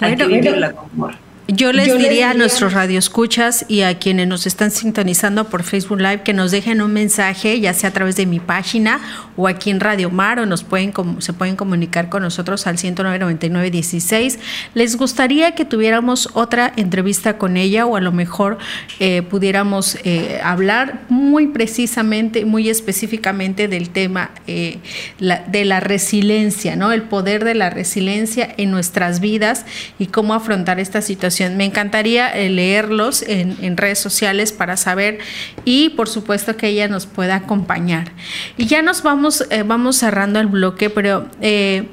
Hay 0.00 0.16
que 0.16 0.26
vivirla 0.26 0.72
con 0.72 0.90
amor. 0.90 1.14
Yo 1.46 1.72
les, 1.72 1.98
diría, 1.98 2.30
a 2.30 2.34
nuestros 2.34 2.72
radioescuchas 2.72 3.66
y 3.68 3.82
a 3.82 3.98
quienes 3.98 4.26
nos 4.26 4.46
están 4.46 4.70
sintonizando 4.70 5.50
por 5.50 5.62
Facebook 5.62 6.00
Live 6.00 6.22
que 6.22 6.32
nos 6.32 6.50
dejen 6.50 6.80
un 6.80 6.94
mensaje, 6.94 7.60
ya 7.60 7.74
sea 7.74 7.90
a 7.90 7.92
través 7.92 8.16
de 8.16 8.24
mi 8.24 8.40
página 8.40 8.98
o 9.36 9.48
aquí 9.48 9.70
en 9.70 9.80
Radio 9.80 10.10
Mar, 10.10 10.38
o 10.38 10.46
nos 10.46 10.64
pueden, 10.64 10.92
se 11.18 11.32
pueden 11.32 11.56
comunicar 11.56 12.08
con 12.08 12.22
nosotros 12.22 12.66
al 12.66 12.76
1099916. 12.76 14.38
Les 14.74 14.96
gustaría 14.96 15.54
que 15.54 15.64
tuviéramos 15.64 16.28
otra 16.34 16.72
entrevista 16.76 17.38
con 17.38 17.56
ella 17.56 17.86
o 17.86 17.96
a 17.96 18.00
lo 18.00 18.12
mejor 18.12 18.58
eh, 19.00 19.22
pudiéramos 19.22 19.96
eh, 20.04 20.40
hablar 20.42 21.00
muy 21.08 21.48
precisamente, 21.48 22.44
muy 22.44 22.68
específicamente 22.68 23.68
del 23.68 23.90
tema 23.90 24.30
eh, 24.46 24.78
de 25.18 25.64
la 25.64 25.80
resiliencia, 25.80 26.76
¿no? 26.76 26.92
El 26.92 27.02
poder 27.02 27.44
de 27.44 27.54
la 27.54 27.70
resiliencia 27.70 28.52
en 28.56 28.70
nuestras 28.70 29.20
vidas 29.20 29.64
y 29.98 30.06
cómo 30.06 30.34
afrontar 30.34 30.80
esta 30.80 31.02
situación 31.02 31.56
me 31.56 31.64
encantaría 31.64 32.34
leerlos 32.34 33.22
en, 33.22 33.76
redes 33.76 33.98
sociales 33.98 34.52
para 34.52 34.76
saber 34.76 35.18
y 35.64 35.90
por 35.90 36.08
supuesto 36.08 36.56
que 36.56 36.68
ella 36.68 36.86
nos 36.88 37.06
pueda 37.06 37.36
acompañar. 37.36 38.12
Y 38.56 38.66
ya 38.66 38.82
nos 38.82 39.02
vamos, 39.02 39.23
eh, 39.50 39.62
vamos 39.64 39.96
cerrando 39.96 40.40
el 40.40 40.46
bloque, 40.46 40.90
pero 40.90 41.26
eh, 41.40 41.86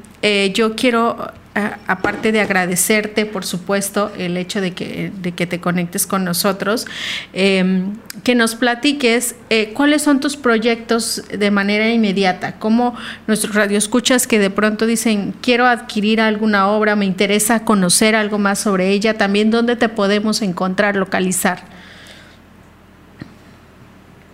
yo 0.53 0.75
quiero 0.75 1.31
aparte 1.53 2.31
de 2.31 2.39
agradecerte, 2.39 3.25
por 3.25 3.45
supuesto, 3.45 4.11
el 4.17 4.37
hecho 4.37 4.61
de 4.61 4.71
que, 4.71 5.11
de 5.21 5.33
que 5.33 5.45
te 5.45 5.59
conectes 5.59 6.07
con 6.07 6.23
nosotros, 6.23 6.87
em, 7.33 7.97
que 8.23 8.35
nos 8.35 8.55
platiques 8.55 9.35
eh, 9.49 9.73
cuáles 9.73 10.01
son 10.01 10.21
tus 10.21 10.37
proyectos 10.37 11.23
de 11.29 11.51
manera 11.51 11.89
inmediata, 11.89 12.57
como 12.57 12.95
nuestros 13.27 13.53
radioescuchas 13.53 14.27
que 14.27 14.39
de 14.39 14.49
pronto 14.49 14.85
dicen, 14.85 15.33
quiero 15.41 15.67
adquirir 15.67 16.21
alguna 16.21 16.69
obra, 16.69 16.95
me 16.95 17.05
interesa 17.05 17.65
conocer 17.65 18.15
algo 18.15 18.37
más 18.37 18.59
sobre 18.59 18.89
ella, 18.89 19.17
también 19.17 19.51
dónde 19.51 19.75
te 19.75 19.89
podemos 19.89 20.41
encontrar, 20.41 20.95
localizar. 20.95 21.63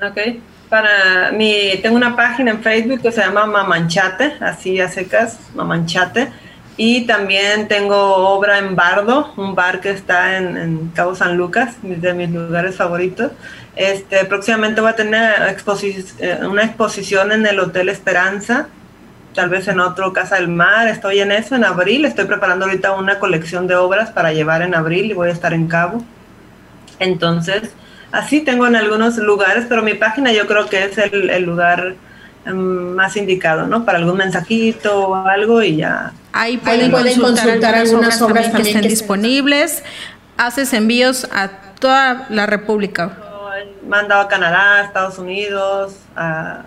Ok. 0.02 0.40
Para 0.70 1.32
mi, 1.32 1.80
tengo 1.82 1.96
una 1.96 2.16
página 2.16 2.52
en 2.52 2.62
Facebook 2.62 3.02
que 3.02 3.12
se 3.12 3.22
llama 3.22 3.46
Mamanchate, 3.46 4.34
así 4.42 4.80
a 4.82 4.90
secas, 4.90 5.40
Mamanchate 5.56 6.30
y 6.78 7.08
también 7.08 7.68
tengo 7.68 7.98
obra 7.98 8.60
en 8.60 8.76
Bardo, 8.76 9.34
un 9.36 9.56
bar 9.56 9.82
que 9.82 9.90
está 9.90 10.38
en, 10.38 10.92
Cabo 10.94 11.16
San 11.16 11.36
Lucas, 11.36 11.76
de 11.82 12.14
mis 12.14 12.30
lugares 12.30 12.76
favoritos. 12.76 13.32
Este, 13.76 14.26
próximamente 14.26 14.80
voy 14.80 14.92
a 14.92 14.96
tener 14.96 15.58
eh, 16.20 16.40
una 16.48 16.64
exposición 16.64 17.32
en 17.32 17.48
el 17.48 17.60
Hotel 17.60 17.90
Esperanza, 17.90 18.68
tal 19.34 19.50
vez 19.50 19.68
en 19.68 19.80
otro 19.80 20.14
Casa 20.14 20.36
del 20.36 20.50
Mar. 20.50 20.88
Estoy 20.88 21.20
en 21.20 21.32
eso 21.32 21.56
en 21.56 21.66
abril. 21.66 22.06
Estoy 22.06 22.26
preparando 22.26 22.66
ahorita 22.66 22.92
una 22.92 23.18
colección 23.18 23.66
de 23.66 23.76
obras 23.76 24.12
para 24.12 24.32
llevar 24.32 24.62
en 24.62 24.76
abril 24.76 25.10
y 25.10 25.14
voy 25.16 25.30
a 25.30 25.34
estar 25.34 25.54
en 25.54 25.68
Cabo. 25.68 26.04
Entonces, 27.00 27.72
así 28.12 28.42
tengo 28.42 28.68
en 28.68 28.76
algunos 28.76 29.18
lugares, 29.18 29.66
pero 29.68 29.82
mi 29.84 29.94
página 29.94 30.32
yo 30.32 30.48
creo 30.48 30.68
que 30.68 30.86
es 30.86 30.98
el, 30.98 31.30
el 31.30 31.44
lugar 31.44 31.96
Em, 32.48 32.96
más 32.96 33.18
indicado, 33.18 33.68
¿no? 33.68 33.84
Para 33.84 33.98
algún 33.98 34.16
mensajito 34.16 35.10
o 35.10 35.16
algo 35.16 35.62
y 35.62 35.76
ya. 35.78 36.14
Ahí 36.32 36.56
pueden, 36.56 36.92
consultar, 36.92 37.76
algunas 37.76 38.22
obras, 38.22 38.48
que 38.56 38.62
estén 38.62 38.84
disponibles. 38.84 39.84
Haces 40.38 40.72
envíos 40.72 41.28
a 41.34 41.50
toda 41.80 42.26
la 42.30 42.46
República. 42.46 43.18
Mandado 43.86 44.22
a 44.22 44.28
Canadá, 44.30 44.76
a 44.76 44.82
Estados 44.84 45.18
Unidos, 45.18 45.96
a 46.16 46.64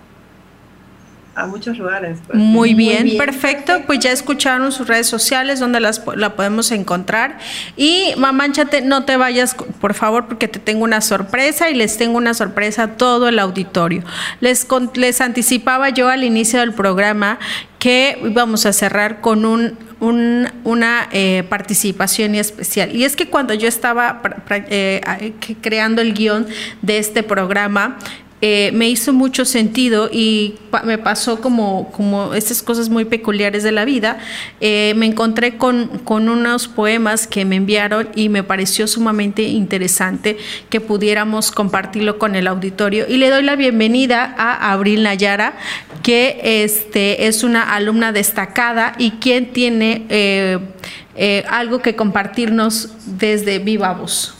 a 1.35 1.45
muchos 1.45 1.77
lugares. 1.77 2.19
Pues. 2.27 2.37
Muy, 2.37 2.73
bien, 2.73 3.17
perfecto. 3.17 3.81
Pues 3.85 3.99
ya 3.99 4.11
escucharon 4.11 4.71
sus 4.71 4.87
redes 4.87 5.07
sociales 5.07 5.59
donde 5.59 5.79
las, 5.79 6.01
la 6.15 6.35
podemos 6.35 6.71
encontrar. 6.71 7.37
Y 7.77 8.13
mamánchate, 8.17 8.81
no 8.81 9.05
te 9.05 9.17
vayas, 9.17 9.55
por 9.79 9.93
favor, 9.93 10.27
porque 10.27 10.47
te 10.47 10.59
tengo 10.59 10.83
una 10.83 11.01
sorpresa 11.01 11.69
y 11.69 11.73
les 11.73 11.97
tengo 11.97 12.17
una 12.17 12.33
sorpresa 12.33 12.83
a 12.83 12.87
todo 12.97 13.29
el 13.29 13.39
auditorio. 13.39 14.03
Les, 14.39 14.67
les 14.95 15.21
anticipaba 15.21 15.89
yo 15.89 16.09
al 16.09 16.23
inicio 16.23 16.59
del 16.59 16.73
programa 16.73 17.39
que 17.79 18.19
íbamos 18.23 18.65
a 18.65 18.73
cerrar 18.73 19.21
con 19.21 19.45
un, 19.45 19.77
una 20.01 21.07
eh, 21.11 21.43
participación 21.49 22.35
especial. 22.35 22.95
Y 22.95 23.05
es 23.05 23.15
que 23.15 23.27
cuando 23.27 23.53
yo 23.53 23.67
estaba 23.67 24.21
eh, 24.49 25.33
creando 25.61 26.01
el 26.01 26.13
guion 26.13 26.47
de 26.81 26.97
este 26.97 27.23
programa, 27.23 27.97
eh, 28.43 28.71
me 28.73 28.89
hizo 28.89 29.13
mucho 29.13 29.45
sentido 29.45 30.09
y 30.11 30.55
me 30.83 30.97
pasó 30.97 31.41
como, 31.41 31.91
como 31.91 32.33
estas 32.33 32.63
cosas 32.63 32.89
muy 32.89 33.05
peculiares 33.05 33.61
de 33.61 33.71
la 33.71 33.85
vida. 33.85 34.17
Eh, 34.59 34.93
me 34.95 35.05
encontré 35.05 35.57
con, 35.57 35.99
con, 35.99 36.27
unos 36.27 36.67
poemas 36.67 37.27
que 37.27 37.45
me 37.45 37.57
enviaron 37.57 38.09
y 38.15 38.29
me 38.29 38.41
pareció 38.41 38.87
sumamente 38.87 39.43
interesante 39.43 40.37
que 40.71 40.81
pudiéramos 40.81 41.51
compartirlo 41.51 42.17
con 42.17 42.35
el 42.35 42.47
auditorio. 42.47 43.05
Y 43.07 43.17
le 43.17 43.29
doy 43.29 43.43
la 43.43 43.55
bienvenida 43.55 44.33
a 44.37 44.71
Abril 44.71 45.03
Nayara, 45.03 45.53
que 46.01 46.63
este, 46.63 47.27
es 47.27 47.43
una 47.43 47.75
alumna 47.75 48.11
destacada 48.11 48.95
y 48.97 49.11
quien 49.11 49.53
tiene 49.53 50.07
eh, 50.09 51.43
algo 51.47 51.79
que 51.79 51.95
compartirnos 51.95 52.89
desde 53.05 53.59
Viva 53.59 53.93
Voz. 53.93 54.35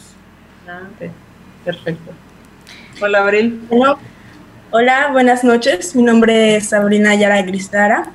Ah, 0.68 0.88
perfecto. 1.64 2.20
Hola, 3.04 3.24
Abril. 3.24 3.68
Hola, 4.70 5.10
buenas 5.12 5.44
noches. 5.44 5.96
Mi 5.96 6.04
nombre 6.04 6.58
es 6.58 6.70
Sabrina 6.70 7.16
Yara 7.16 7.42
Gristara. 7.42 8.12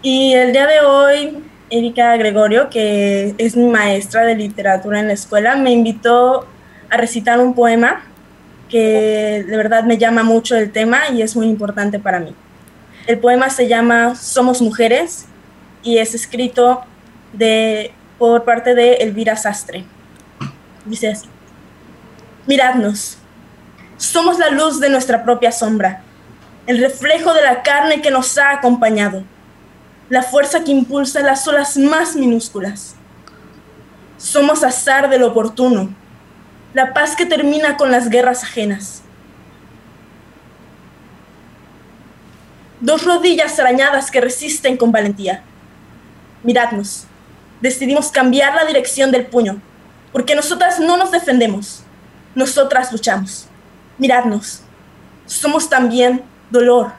Y 0.00 0.32
el 0.32 0.54
día 0.54 0.66
de 0.66 0.80
hoy, 0.80 1.44
Erika 1.68 2.16
Gregorio, 2.16 2.70
que 2.70 3.34
es 3.36 3.56
mi 3.56 3.68
maestra 3.68 4.22
de 4.22 4.34
literatura 4.34 5.00
en 5.00 5.08
la 5.08 5.12
escuela, 5.12 5.56
me 5.56 5.70
invitó 5.70 6.46
a 6.88 6.96
recitar 6.96 7.40
un 7.40 7.54
poema 7.54 8.06
que 8.70 9.44
de 9.46 9.54
verdad 9.54 9.84
me 9.84 9.98
llama 9.98 10.22
mucho 10.22 10.56
el 10.56 10.72
tema 10.72 11.10
y 11.12 11.20
es 11.20 11.36
muy 11.36 11.48
importante 11.48 11.98
para 11.98 12.18
mí. 12.18 12.34
El 13.06 13.18
poema 13.18 13.50
se 13.50 13.68
llama 13.68 14.14
Somos 14.14 14.62
Mujeres 14.62 15.26
y 15.82 15.98
es 15.98 16.14
escrito 16.14 16.80
de, 17.34 17.92
por 18.18 18.44
parte 18.44 18.74
de 18.74 18.94
Elvira 18.94 19.36
Sastre. 19.36 19.84
Dice 20.86 21.10
así, 21.10 21.28
miradnos, 22.46 23.18
somos 24.02 24.36
la 24.40 24.50
luz 24.50 24.80
de 24.80 24.90
nuestra 24.90 25.22
propia 25.22 25.52
sombra, 25.52 26.02
el 26.66 26.78
reflejo 26.78 27.32
de 27.34 27.42
la 27.42 27.62
carne 27.62 28.02
que 28.02 28.10
nos 28.10 28.36
ha 28.36 28.50
acompañado, 28.50 29.22
la 30.08 30.24
fuerza 30.24 30.64
que 30.64 30.72
impulsa 30.72 31.20
las 31.20 31.46
olas 31.46 31.76
más 31.76 32.16
minúsculas. 32.16 32.96
Somos 34.18 34.64
azar 34.64 35.08
del 35.08 35.22
oportuno, 35.22 35.94
la 36.74 36.92
paz 36.92 37.14
que 37.14 37.26
termina 37.26 37.76
con 37.76 37.92
las 37.92 38.10
guerras 38.10 38.42
ajenas. 38.42 39.02
Dos 42.80 43.04
rodillas 43.04 43.56
arañadas 43.60 44.10
que 44.10 44.20
resisten 44.20 44.76
con 44.76 44.90
valentía. 44.90 45.44
Miradnos, 46.42 47.04
decidimos 47.60 48.10
cambiar 48.10 48.52
la 48.56 48.64
dirección 48.64 49.12
del 49.12 49.26
puño, 49.26 49.62
porque 50.10 50.34
nosotras 50.34 50.80
no 50.80 50.96
nos 50.96 51.12
defendemos, 51.12 51.84
nosotras 52.34 52.90
luchamos 52.90 53.46
miradnos. 54.02 54.62
Somos 55.26 55.68
también 55.68 56.22
dolor, 56.50 56.92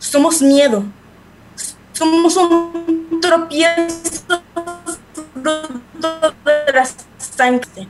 somos 0.00 0.42
miedo, 0.42 0.82
somos 1.92 2.36
un 2.36 3.20
tropiezo 3.20 4.42
de 5.36 6.72
las 6.74 6.96
sangre. 7.18 7.86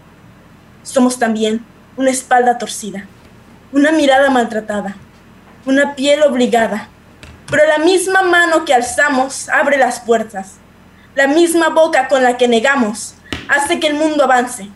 Somos 0.82 1.18
también 1.18 1.64
una 1.96 2.10
espalda 2.10 2.58
torcida, 2.58 3.06
una 3.72 3.90
mirada 3.90 4.28
maltratada, 4.28 4.96
una 5.64 5.94
piel 5.94 6.22
obligada. 6.22 6.88
Pero 7.50 7.66
la 7.66 7.78
misma 7.78 8.22
mano 8.22 8.66
que 8.66 8.74
alzamos 8.74 9.48
abre 9.48 9.78
las 9.78 10.00
puertas. 10.00 10.56
La 11.14 11.26
misma 11.26 11.70
boca 11.70 12.08
con 12.08 12.22
la 12.22 12.36
que 12.36 12.48
negamos 12.48 13.14
hace 13.48 13.80
que 13.80 13.86
el 13.86 13.94
mundo 13.94 14.24
avance. 14.24 14.68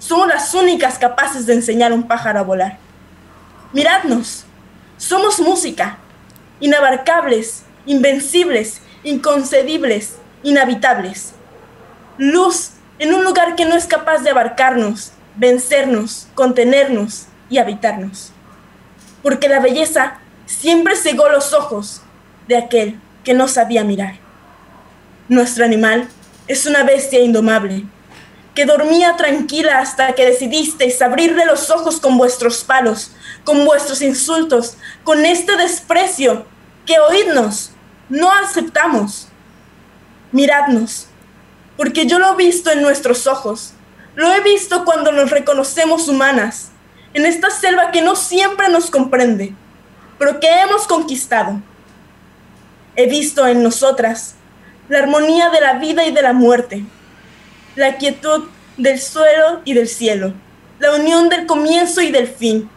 Somos 0.00 0.26
las 0.26 0.52
únicas 0.52 0.98
capaces 0.98 1.46
de 1.46 1.54
enseñar 1.54 1.92
a 1.92 1.94
un 1.94 2.08
pájaro 2.08 2.40
a 2.40 2.42
volar. 2.42 2.83
Miradnos, 3.74 4.44
somos 4.98 5.40
música, 5.40 5.98
inabarcables, 6.60 7.64
invencibles, 7.86 8.80
inconcebibles, 9.02 10.14
inhabitables. 10.44 11.32
Luz 12.16 12.70
en 13.00 13.12
un 13.12 13.24
lugar 13.24 13.56
que 13.56 13.64
no 13.64 13.74
es 13.74 13.86
capaz 13.86 14.18
de 14.18 14.30
abarcarnos, 14.30 15.10
vencernos, 15.34 16.28
contenernos 16.36 17.26
y 17.50 17.58
habitarnos. 17.58 18.30
Porque 19.24 19.48
la 19.48 19.58
belleza 19.58 20.18
siempre 20.46 20.94
cegó 20.94 21.28
los 21.28 21.52
ojos 21.52 22.00
de 22.46 22.56
aquel 22.56 23.00
que 23.24 23.34
no 23.34 23.48
sabía 23.48 23.82
mirar. 23.82 24.14
Nuestro 25.28 25.64
animal 25.64 26.06
es 26.46 26.66
una 26.66 26.84
bestia 26.84 27.18
indomable, 27.18 27.86
que 28.54 28.66
dormía 28.66 29.16
tranquila 29.16 29.78
hasta 29.78 30.14
que 30.14 30.26
decidisteis 30.26 31.02
abrirle 31.02 31.44
los 31.44 31.70
ojos 31.70 32.00
con 32.00 32.16
vuestros 32.16 32.62
palos, 32.64 33.10
con 33.44 33.64
vuestros 33.64 34.00
insultos, 34.00 34.76
con 35.02 35.24
este 35.26 35.56
desprecio 35.56 36.46
que 36.86 36.98
oídnos, 37.00 37.72
no 38.08 38.30
aceptamos. 38.30 39.28
Miradnos, 40.32 41.06
porque 41.76 42.06
yo 42.06 42.18
lo 42.18 42.32
he 42.32 42.36
visto 42.36 42.70
en 42.70 42.82
nuestros 42.82 43.26
ojos, 43.26 43.72
lo 44.14 44.32
he 44.32 44.40
visto 44.40 44.84
cuando 44.84 45.12
nos 45.12 45.30
reconocemos 45.30 46.08
humanas, 46.08 46.70
en 47.12 47.26
esta 47.26 47.50
selva 47.50 47.90
que 47.92 48.02
no 48.02 48.16
siempre 48.16 48.68
nos 48.68 48.90
comprende, 48.90 49.54
pero 50.18 50.40
que 50.40 50.48
hemos 50.48 50.86
conquistado. 50.86 51.60
He 52.96 53.06
visto 53.06 53.46
en 53.46 53.62
nosotras 53.62 54.34
la 54.88 54.98
armonía 54.98 55.50
de 55.50 55.60
la 55.60 55.74
vida 55.74 56.04
y 56.04 56.12
de 56.12 56.22
la 56.22 56.32
muerte, 56.32 56.84
la 57.76 57.96
quietud 57.96 58.44
del 58.76 59.00
suelo 59.00 59.60
y 59.64 59.74
del 59.74 59.88
cielo, 59.88 60.32
la 60.78 60.94
unión 60.94 61.28
del 61.28 61.46
comienzo 61.46 62.00
y 62.00 62.10
del 62.10 62.28
fin, 62.28 62.68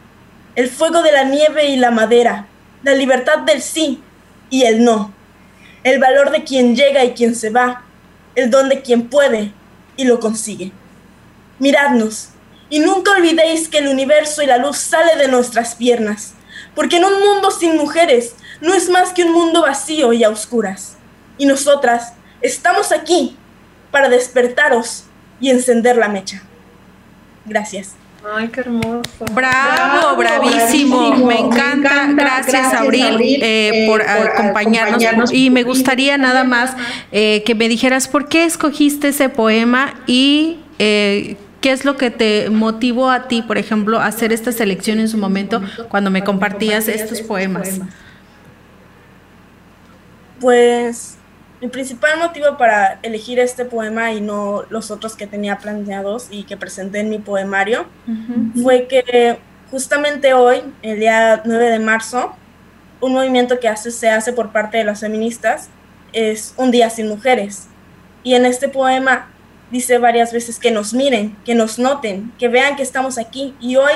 el 0.56 0.70
fuego 0.70 1.04
de 1.04 1.12
la 1.12 1.24
nieve 1.24 1.68
y 1.68 1.78
la 1.78 1.92
madera, 1.92 2.48
la 2.84 2.94
libertad 2.94 3.40
del 3.40 3.62
sí 3.62 4.02
y 4.50 4.64
el 4.64 4.84
no, 4.84 5.14
el 5.84 6.00
valor 6.00 6.32
de 6.32 6.44
quien 6.44 6.76
llega 6.76 7.04
y 7.04 7.14
quien 7.14 7.36
se 7.36 7.50
va, 7.50 7.84
el 8.36 8.50
don 8.50 8.70
de 8.70 8.82
quien 8.82 9.08
puede 9.08 9.52
y 9.98 10.06
lo 10.06 10.20
consigue. 10.20 10.72
Miradnos 11.60 12.30
y 12.70 12.80
nunca 12.80 13.12
olvidéis 13.12 13.70
que 13.70 13.78
el 13.78 13.88
universo 13.88 14.42
y 14.42 14.46
la 14.48 14.58
luz 14.58 14.78
sale 14.78 15.16
de 15.16 15.28
nuestras 15.28 15.76
piernas, 15.76 16.34
porque 16.76 16.98
en 16.98 17.06
un 17.06 17.20
mundo 17.20 17.52
sin 17.52 17.78
mujeres 17.78 18.36
no 18.62 18.74
es 18.74 18.90
más 18.90 19.14
que 19.14 19.24
un 19.24 19.32
mundo 19.32 19.62
vacío 19.62 20.12
y 20.14 20.24
a 20.24 20.30
oscuras. 20.30 20.98
Y 21.38 21.46
nosotras 21.46 22.14
estamos 22.42 22.92
aquí 22.92 23.38
para 23.92 24.10
despertaros 24.10 25.06
y 25.40 25.50
encender 25.50 25.98
la 25.98 26.08
mecha. 26.08 26.42
Gracias. 27.46 27.96
Ay, 28.36 28.50
qué 28.50 28.62
hermoso. 28.62 29.26
Bravo, 29.32 30.18
bravísimo. 30.18 31.16
Me, 31.16 31.40
encanta. 31.40 32.08
Gracias, 32.14 32.74
Abril, 32.74 33.18
eh, 33.42 33.86
por, 33.88 34.02
acompañarnos. 34.02 35.32
Y 35.32 35.50
me 35.50 35.64
gustaría 35.64 36.18
nada 36.18 36.44
más 36.44 36.76
eh, 37.12 37.44
que 37.46 37.56
me 37.56 37.70
dijeras 37.70 38.08
por 38.08 38.28
qué 38.28 38.44
escogiste 38.44 39.10
ese 39.10 39.30
poema 39.30 39.94
y 40.08 40.60
eh, 40.80 41.38
¿Qué 41.62 41.72
es 41.72 41.86
lo 41.86 41.98
que 41.98 42.12
te 42.12 42.50
motivó 42.52 43.10
a 43.10 43.28
ti, 43.28 43.42
por 43.42 43.58
ejemplo, 43.58 44.00
a 44.00 44.06
hacer 44.06 44.32
esta 44.32 44.52
selección 44.52 45.00
en 45.00 45.10
su 45.10 45.18
momento 45.18 45.62
cuando 45.90 46.12
me 46.12 46.24
compartías 46.24 46.88
estos 46.88 47.22
poemas? 47.22 47.80
Pues 50.40 51.18
mi 51.62 51.68
principal 51.70 52.20
motivo 52.20 52.58
para 52.58 53.00
elegir 53.02 53.40
este 53.40 53.66
poema 53.66 54.12
y 54.12 54.22
no 54.22 54.64
los 54.70 54.92
otros 54.92 55.16
que 55.16 55.26
tenía 55.26 55.58
planeados 55.58 56.28
y 56.30 56.44
que 56.44 56.56
presenté 56.56 57.00
en 57.00 57.10
mi 57.10 57.18
poemario 57.18 57.86
fue 58.62 58.88
que 58.88 59.40
justamente 59.72 60.34
hoy, 60.34 60.62
el 60.82 61.00
día 61.00 61.42
9 61.46 61.70
de 61.72 61.80
marzo, 61.80 62.36
un 63.02 63.14
movimiento 63.14 63.60
que 63.60 63.68
hace, 63.68 63.92
se 63.92 64.10
hace 64.10 64.34
por 64.34 64.52
parte 64.52 64.78
de 64.78 64.84
las 64.84 65.00
feministas 65.00 65.70
es 66.14 66.54
Un 66.58 66.72
Día 66.72 66.90
Sin 66.90 67.08
Mujeres. 67.08 67.68
Y 68.24 68.36
en 68.36 68.46
este 68.46 68.70
poema 68.70 69.30
dice 69.72 69.98
varias 69.98 70.34
veces 70.34 70.60
que 70.60 70.72
nos 70.72 70.94
miren, 70.94 71.36
que 71.46 71.56
nos 71.56 71.80
noten, 71.80 72.32
que 72.40 72.48
vean 72.48 72.76
que 72.76 72.84
estamos 72.84 73.18
aquí. 73.18 73.56
Y 73.60 73.76
hoy, 73.76 73.94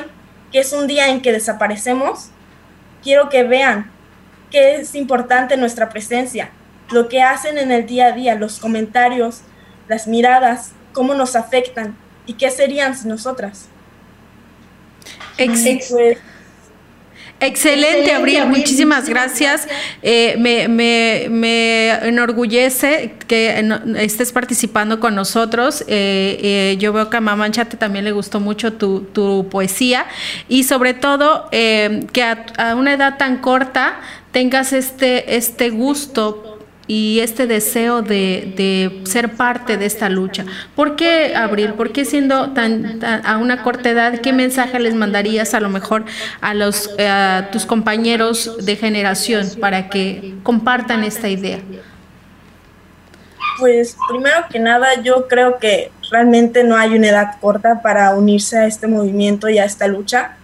que 0.52 0.60
es 0.60 0.74
un 0.74 0.88
día 0.88 1.10
en 1.10 1.22
que 1.22 1.32
desaparecemos, 1.32 2.30
quiero 3.04 3.30
que 3.30 3.44
vean 3.44 3.92
que 4.50 4.76
es 4.76 4.96
importante 4.96 5.58
nuestra 5.58 5.90
presencia, 5.90 6.52
lo 6.92 7.10
que 7.10 7.22
hacen 7.22 7.58
en 7.58 7.72
el 7.72 7.86
día 7.86 8.08
a 8.08 8.12
día, 8.12 8.36
los 8.36 8.60
comentarios, 8.60 9.42
las 9.88 10.08
miradas, 10.08 10.72
cómo 10.94 11.14
nos 11.14 11.36
afectan 11.36 11.96
y 12.26 12.34
qué 12.34 12.50
serían 12.50 12.96
nosotras. 13.06 13.68
Excelente, 17.44 18.12
Abril, 18.12 18.46
muchísimas 18.46 19.10
gracias. 19.10 19.68
Eh, 20.04 20.36
me, 20.38 20.68
me, 20.68 21.26
me, 21.32 21.90
enorgullece 22.08 23.16
que 23.28 23.68
estés 23.98 24.32
participando 24.32 25.00
con 25.00 25.16
nosotros. 25.16 25.82
Eh, 25.88 26.38
eh, 26.44 26.78
yo 26.78 26.94
veo 26.94 27.10
que 27.10 27.18
a 27.18 27.22
Mamá 27.22 27.50
Chate 27.50 27.78
también 27.78 28.06
le 28.06 28.12
gustó 28.12 28.40
mucho 28.40 28.74
tu, 28.74 29.02
tu 29.02 29.48
poesía 29.50 30.06
y 30.48 30.66
sobre 30.66 30.94
todo 30.94 31.50
que 31.50 32.24
a, 32.24 32.46
a, 32.58 32.76
una 32.76 32.94
edad 32.94 33.18
tan 33.18 33.38
corta 33.38 34.00
tengas 34.32 34.72
este, 34.72 35.36
este 35.36 35.72
gusto 35.72 36.61
y 36.88 37.20
este 37.22 37.48
deseo 37.48 38.02
de, 38.02 39.02
ser 39.06 39.34
parte 39.34 39.78
de 39.78 39.86
esta 39.86 40.10
lucha. 40.10 40.46
¿Por 40.76 40.96
qué, 40.96 41.34
Abril? 41.36 41.74
¿Por 41.74 41.92
qué 41.92 42.06
siendo 42.06 42.52
tan, 42.52 43.00
a 43.04 43.38
una 43.38 43.64
corta 43.64 43.90
edad, 43.90 44.20
qué 44.20 44.34
mensaje 44.34 44.80
les 44.80 44.94
mandarías 44.94 45.54
a 45.54 45.60
lo 45.60 45.70
mejor 45.70 46.06
a, 46.42 46.54
los, 46.54 46.90
a 47.00 47.50
tus 47.52 47.66
compañeros 47.66 48.66
de 48.66 48.76
generación 48.76 49.48
para 49.60 49.90
que 49.90 50.36
compartan 50.44 51.04
esta 51.04 51.30
idea? 51.30 51.60
Pues 53.60 53.96
primero 54.10 54.46
que 54.50 54.60
nada, 54.60 55.02
yo 55.02 55.28
creo 55.28 55.60
que 55.60 55.92
realmente 56.10 56.64
no 56.64 56.76
hay 56.76 56.96
una 56.96 57.10
edad 57.10 57.36
corta 57.40 57.82
para 57.82 58.16
unirse 58.16 58.58
a 58.58 58.66
este 58.66 58.88
movimiento 58.88 59.50
y 59.50 59.60
a 59.60 59.66
esta 59.66 59.88
lucha, 59.88 60.36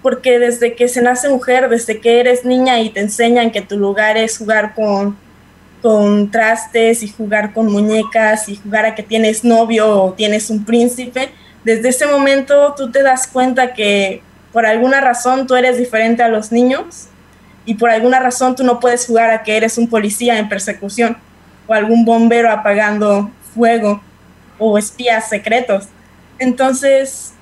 porque 0.00 0.38
desde 0.38 0.74
que 0.74 0.88
se 0.88 1.02
nace 1.02 1.28
mujer, 1.28 1.68
desde 1.68 2.00
que 2.00 2.20
eres 2.20 2.44
niña 2.44 2.80
y 2.80 2.90
te 2.90 3.00
enseñan 3.00 3.50
que 3.50 3.62
tu 3.62 3.76
lugar 3.78 4.16
es 4.16 4.38
jugar 4.38 4.74
con 4.74 5.16
con 5.82 6.30
trastes 6.30 7.02
y 7.02 7.08
jugar 7.08 7.52
con 7.52 7.70
muñecas 7.70 8.48
y 8.48 8.56
jugar 8.56 8.86
a 8.86 8.94
que 8.94 9.02
tienes 9.02 9.44
novio 9.44 10.02
o 10.02 10.12
tienes 10.12 10.48
un 10.48 10.64
príncipe, 10.64 11.30
desde 11.64 11.88
ese 11.88 12.06
momento 12.06 12.74
tú 12.76 12.90
te 12.90 13.02
das 13.02 13.26
cuenta 13.26 13.74
que 13.74 14.22
por 14.52 14.64
alguna 14.64 15.00
razón 15.00 15.46
tú 15.46 15.54
eres 15.54 15.76
diferente 15.76 16.22
a 16.22 16.28
los 16.28 16.52
niños 16.52 17.08
y 17.64 17.74
por 17.74 17.90
alguna 17.90 18.20
razón 18.20 18.54
tú 18.54 18.64
no 18.64 18.80
puedes 18.80 19.06
jugar 19.06 19.30
a 19.30 19.42
que 19.42 19.56
eres 19.56 19.76
un 19.78 19.88
policía 19.88 20.38
en 20.38 20.48
persecución 20.48 21.16
o 21.66 21.74
algún 21.74 22.04
bombero 22.04 22.50
apagando 22.50 23.30
fuego 23.54 24.00
o 24.58 24.78
espías 24.78 25.28
secretos. 25.28 25.88
Entonces, 26.38 27.32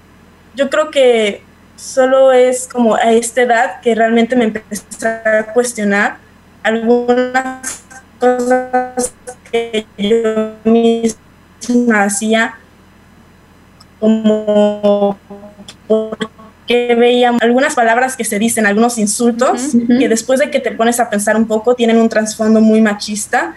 yo 0.54 0.70
creo 0.70 0.90
que 0.90 1.42
solo 1.76 2.32
es 2.32 2.68
como 2.68 2.94
a 2.94 3.12
esta 3.12 3.42
edad 3.42 3.80
que 3.80 3.94
realmente 3.94 4.36
me 4.36 4.44
empecé 4.44 5.06
a 5.06 5.52
cuestionar 5.52 6.18
algunas 6.62 7.79
cosas 8.20 9.12
que 9.50 9.86
yo 9.98 10.54
misma 10.64 12.04
hacía 12.04 12.54
como 13.98 15.18
porque 15.88 16.94
veía 16.94 17.32
algunas 17.40 17.74
palabras 17.74 18.16
que 18.16 18.24
se 18.24 18.38
dicen, 18.38 18.66
algunos 18.66 18.96
insultos, 18.98 19.72
que 19.98 20.08
después 20.08 20.38
de 20.38 20.50
que 20.50 20.60
te 20.60 20.70
pones 20.70 21.00
a 21.00 21.10
pensar 21.10 21.36
un 21.36 21.46
poco 21.46 21.74
tienen 21.74 21.98
un 21.98 22.08
trasfondo 22.08 22.60
muy 22.60 22.80
machista 22.80 23.56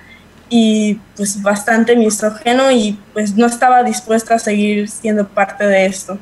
y 0.49 0.99
pues 1.15 1.41
bastante 1.41 1.95
misógeno 1.95 2.71
y 2.71 2.97
pues 3.13 3.35
no 3.35 3.45
estaba 3.45 3.83
dispuesta 3.83 4.35
a 4.35 4.39
seguir 4.39 4.89
siendo 4.89 5.27
parte 5.27 5.65
de 5.65 5.85
esto. 5.85 6.17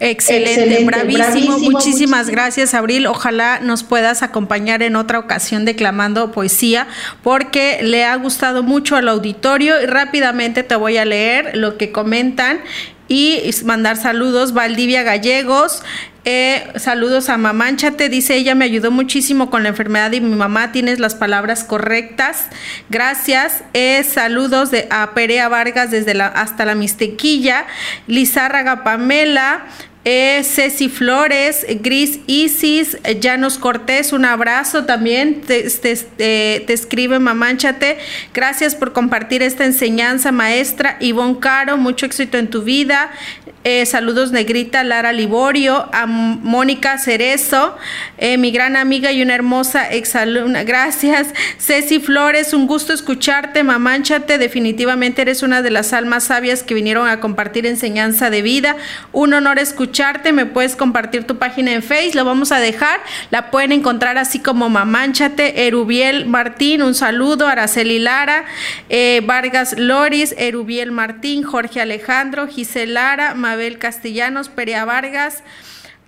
Excelente, 0.00 0.82
bravísimo. 0.84 1.58
Muchísimas 1.58 2.30
gracias, 2.30 2.72
Abril. 2.72 3.06
Ojalá 3.06 3.60
nos 3.60 3.84
puedas 3.84 4.22
acompañar 4.22 4.82
en 4.82 4.96
otra 4.96 5.18
ocasión 5.18 5.66
declamando 5.66 6.32
poesía, 6.32 6.86
porque 7.22 7.80
le 7.82 8.04
ha 8.04 8.16
gustado 8.16 8.62
mucho 8.62 8.96
al 8.96 9.08
auditorio 9.08 9.80
y 9.82 9.84
rápidamente 9.84 10.62
te 10.62 10.74
voy 10.74 10.96
a 10.96 11.04
leer 11.04 11.54
lo 11.56 11.76
que 11.76 11.92
comentan 11.92 12.60
y 13.08 13.42
mandar 13.64 13.98
saludos. 13.98 14.54
Valdivia 14.54 15.02
Gallegos, 15.02 15.82
eh, 16.24 16.66
saludos 16.76 17.30
a 17.30 17.38
Mamánchate, 17.38 18.10
dice 18.10 18.36
ella 18.36 18.54
me 18.54 18.66
ayudó 18.66 18.90
muchísimo 18.90 19.48
con 19.48 19.62
la 19.62 19.70
enfermedad 19.70 20.12
y 20.12 20.20
mi 20.20 20.36
mamá 20.36 20.70
tienes 20.70 20.98
las 20.98 21.14
palabras 21.14 21.64
correctas. 21.64 22.46
Gracias. 22.88 23.64
Eh, 23.72 24.04
saludos 24.04 24.70
de, 24.70 24.86
a 24.90 25.12
Perea 25.14 25.48
Vargas 25.48 25.90
desde 25.90 26.14
la 26.14 26.26
hasta 26.26 26.64
la 26.64 26.74
Mistequilla, 26.74 27.66
Lizárraga 28.06 28.84
Pamela, 28.84 29.64
eh, 30.04 30.42
Ceci 30.44 30.88
Flores, 30.88 31.66
Gris 31.82 32.20
Isis, 32.26 32.96
Llanos 33.20 33.58
Cortés, 33.58 34.14
un 34.14 34.24
abrazo 34.24 34.86
también. 34.86 35.42
Te, 35.42 35.68
te, 35.68 36.72
escribe 36.72 37.18
Mamánchate. 37.18 37.98
Gracias 38.32 38.74
por 38.74 38.94
compartir 38.94 39.42
esta 39.42 39.66
enseñanza, 39.66 40.32
maestra. 40.32 40.96
Ivonne 41.00 41.38
Caro, 41.38 41.76
mucho 41.76 42.06
éxito 42.06 42.38
en 42.38 42.48
tu 42.48 42.62
vida. 42.62 43.10
Eh, 43.62 43.84
saludos 43.84 44.32
Negrita 44.32 44.82
Lara 44.84 45.12
Liborio, 45.12 45.86
a 45.92 46.06
Mónica 46.06 46.96
Cerezo, 46.96 47.76
eh, 48.16 48.38
mi 48.38 48.52
gran 48.52 48.74
amiga 48.74 49.12
y 49.12 49.20
una 49.20 49.34
hermosa 49.34 49.90
exalumna. 49.90 50.64
Gracias. 50.64 51.28
Ceci 51.58 52.00
Flores, 52.00 52.54
un 52.54 52.66
gusto 52.66 52.94
escucharte, 52.94 53.62
mamánchate. 53.62 54.38
Definitivamente 54.38 55.20
eres 55.20 55.42
una 55.42 55.60
de 55.60 55.70
las 55.70 55.92
almas 55.92 56.24
sabias 56.24 56.62
que 56.62 56.72
vinieron 56.72 57.06
a 57.06 57.20
compartir 57.20 57.66
enseñanza 57.66 58.30
de 58.30 58.40
vida. 58.40 58.76
Un 59.12 59.34
honor 59.34 59.58
escucharte. 59.58 59.89
Me 60.32 60.46
puedes 60.46 60.76
compartir 60.76 61.24
tu 61.26 61.36
página 61.36 61.72
en 61.72 61.82
Facebook, 61.82 62.14
lo 62.16 62.24
vamos 62.24 62.52
a 62.52 62.60
dejar. 62.60 63.00
La 63.30 63.50
pueden 63.50 63.72
encontrar 63.72 64.18
así 64.18 64.38
como 64.38 64.68
mamánchate. 64.68 65.66
Erubiel 65.66 66.26
Martín, 66.26 66.82
un 66.82 66.94
saludo. 66.94 67.46
Araceli 67.46 67.98
Lara, 67.98 68.44
eh, 68.88 69.20
Vargas 69.24 69.78
Loris, 69.78 70.34
Erubiel 70.38 70.92
Martín, 70.92 71.42
Jorge 71.42 71.80
Alejandro, 71.80 72.46
Gisela 72.46 73.16
Lara, 73.16 73.30
Abel 73.52 73.78
Castellanos, 73.78 74.48
Perea 74.48 74.84
Vargas, 74.84 75.42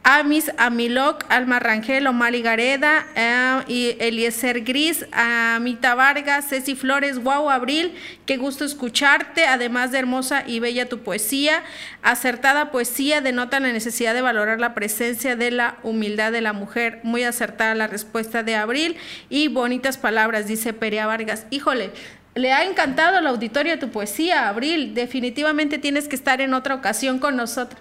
Amis 0.04 0.50
Amiloc, 0.58 1.24
Alma 1.28 1.60
Rangel, 1.60 2.06
Omali 2.08 2.42
Gareda, 2.42 3.06
eh, 3.14 3.42
y 3.68 3.96
Eliezer 4.00 4.62
Gris, 4.62 5.06
Amita 5.12 5.94
Vargas, 5.94 6.48
Ceci 6.48 6.74
Flores, 6.74 7.22
wow, 7.22 7.48
Abril, 7.48 7.94
qué 8.26 8.36
gusto 8.36 8.64
escucharte, 8.64 9.46
además 9.46 9.92
de 9.92 10.00
hermosa 10.00 10.42
y 10.46 10.58
bella 10.58 10.88
tu 10.88 10.98
poesía, 10.98 11.62
acertada 12.02 12.72
poesía 12.72 13.20
denota 13.20 13.60
la 13.60 13.72
necesidad 13.72 14.12
de 14.12 14.22
valorar 14.22 14.58
la 14.58 14.74
presencia 14.74 15.36
de 15.36 15.52
la 15.52 15.76
humildad 15.84 16.32
de 16.32 16.40
la 16.40 16.52
mujer, 16.52 16.98
muy 17.04 17.22
acertada 17.22 17.74
la 17.76 17.86
respuesta 17.86 18.42
de 18.42 18.56
Abril 18.56 18.96
y 19.28 19.48
bonitas 19.48 19.98
palabras, 19.98 20.48
dice 20.48 20.72
Perea 20.72 21.06
Vargas, 21.06 21.46
híjole, 21.50 21.90
le 22.34 22.52
ha 22.52 22.64
encantado 22.64 23.18
el 23.18 23.26
auditorio 23.26 23.78
tu 23.78 23.90
poesía, 23.90 24.48
Abril. 24.48 24.94
Definitivamente 24.94 25.76
tienes 25.76 26.08
que 26.08 26.16
estar 26.16 26.40
en 26.40 26.54
otra 26.54 26.74
ocasión 26.74 27.18
con 27.18 27.36
nosotros. 27.36 27.78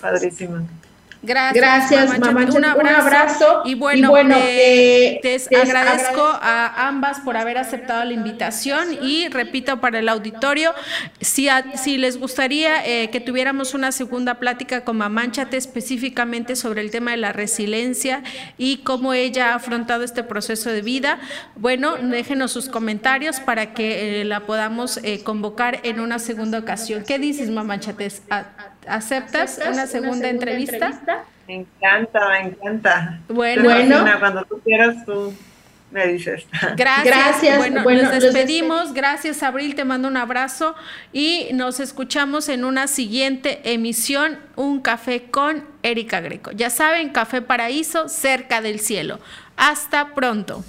Padrísima. 0.00 0.64
Gracias, 1.20 2.16
mamá. 2.18 2.46
Un, 2.46 2.64
abrazo, 2.64 3.62
Y 3.64 3.74
bueno, 3.74 4.14
eh, 4.36 5.18
te, 5.20 5.56
agradezco 5.56 6.22
a 6.22 6.86
ambas 6.86 7.18
por 7.20 7.36
haber 7.36 7.58
aceptado 7.58 8.04
la 8.04 8.12
invitación 8.12 8.86
y 9.02 9.28
repito 9.28 9.80
para 9.80 9.98
el 9.98 10.08
auditorio, 10.08 10.72
si, 11.20 11.48
si 11.74 11.98
les 11.98 12.18
gustaría 12.18 12.86
eh, 12.86 13.10
que 13.10 13.20
tuviéramos 13.20 13.74
una 13.74 13.90
segunda 13.90 14.34
plática 14.34 14.84
con 14.84 14.98
Mamánchate 14.98 15.56
específicamente 15.56 16.54
sobre 16.54 16.82
el 16.82 16.92
tema 16.92 17.10
de 17.10 17.16
la 17.16 17.32
resiliencia 17.32 18.22
y 18.56 18.78
cómo 18.78 19.12
ella 19.12 19.52
ha 19.52 19.54
afrontado 19.56 20.04
este 20.04 20.22
proceso 20.22 20.70
de 20.70 20.82
vida, 20.82 21.18
bueno, 21.56 21.96
déjenos 21.96 22.52
sus 22.52 22.68
comentarios 22.68 23.40
para 23.40 23.74
que 23.74 24.20
eh, 24.20 24.24
la 24.24 24.46
podamos 24.46 25.00
convocar 25.24 25.80
en 25.82 25.98
una 25.98 26.20
segunda 26.20 26.58
ocasión. 26.58 27.02
¿Qué 27.04 27.18
dices, 27.18 27.50
Mamánchate? 27.50 28.08
¿Aceptas, 28.88 29.60
una 29.66 29.86
segunda, 29.86 30.28
entrevista? 30.28 31.24
Me 31.46 31.54
encanta, 31.56 32.20
me 32.28 32.48
encanta. 32.48 33.20
Bueno, 33.28 33.64
bueno. 33.64 34.04
cuando 34.18 34.44
tú 34.44 34.60
quieras, 34.60 35.04
tú 35.06 35.32
me 35.90 36.06
dices. 36.06 36.46
Gracias. 36.76 37.04
Gracias. 37.04 37.56
Bueno, 37.58 37.82
nos 37.82 38.22
despedimos. 38.22 38.92
Gracias, 38.92 39.42
Abril. 39.42 39.74
Te 39.74 39.84
mando 39.84 40.08
un 40.08 40.16
abrazo 40.16 40.74
y 41.12 41.48
nos 41.54 41.80
escuchamos 41.80 42.48
en 42.48 42.64
una 42.64 42.86
siguiente 42.86 43.72
emisión, 43.72 44.38
Un 44.56 44.80
Café 44.80 45.30
con 45.30 45.64
Erika 45.82 46.20
Greco. 46.20 46.50
Ya 46.52 46.70
saben, 46.70 47.10
Café 47.10 47.42
Paraíso, 47.42 48.08
cerca 48.08 48.60
del 48.60 48.80
cielo. 48.80 49.18
Hasta 49.56 50.14
pronto. 50.14 50.64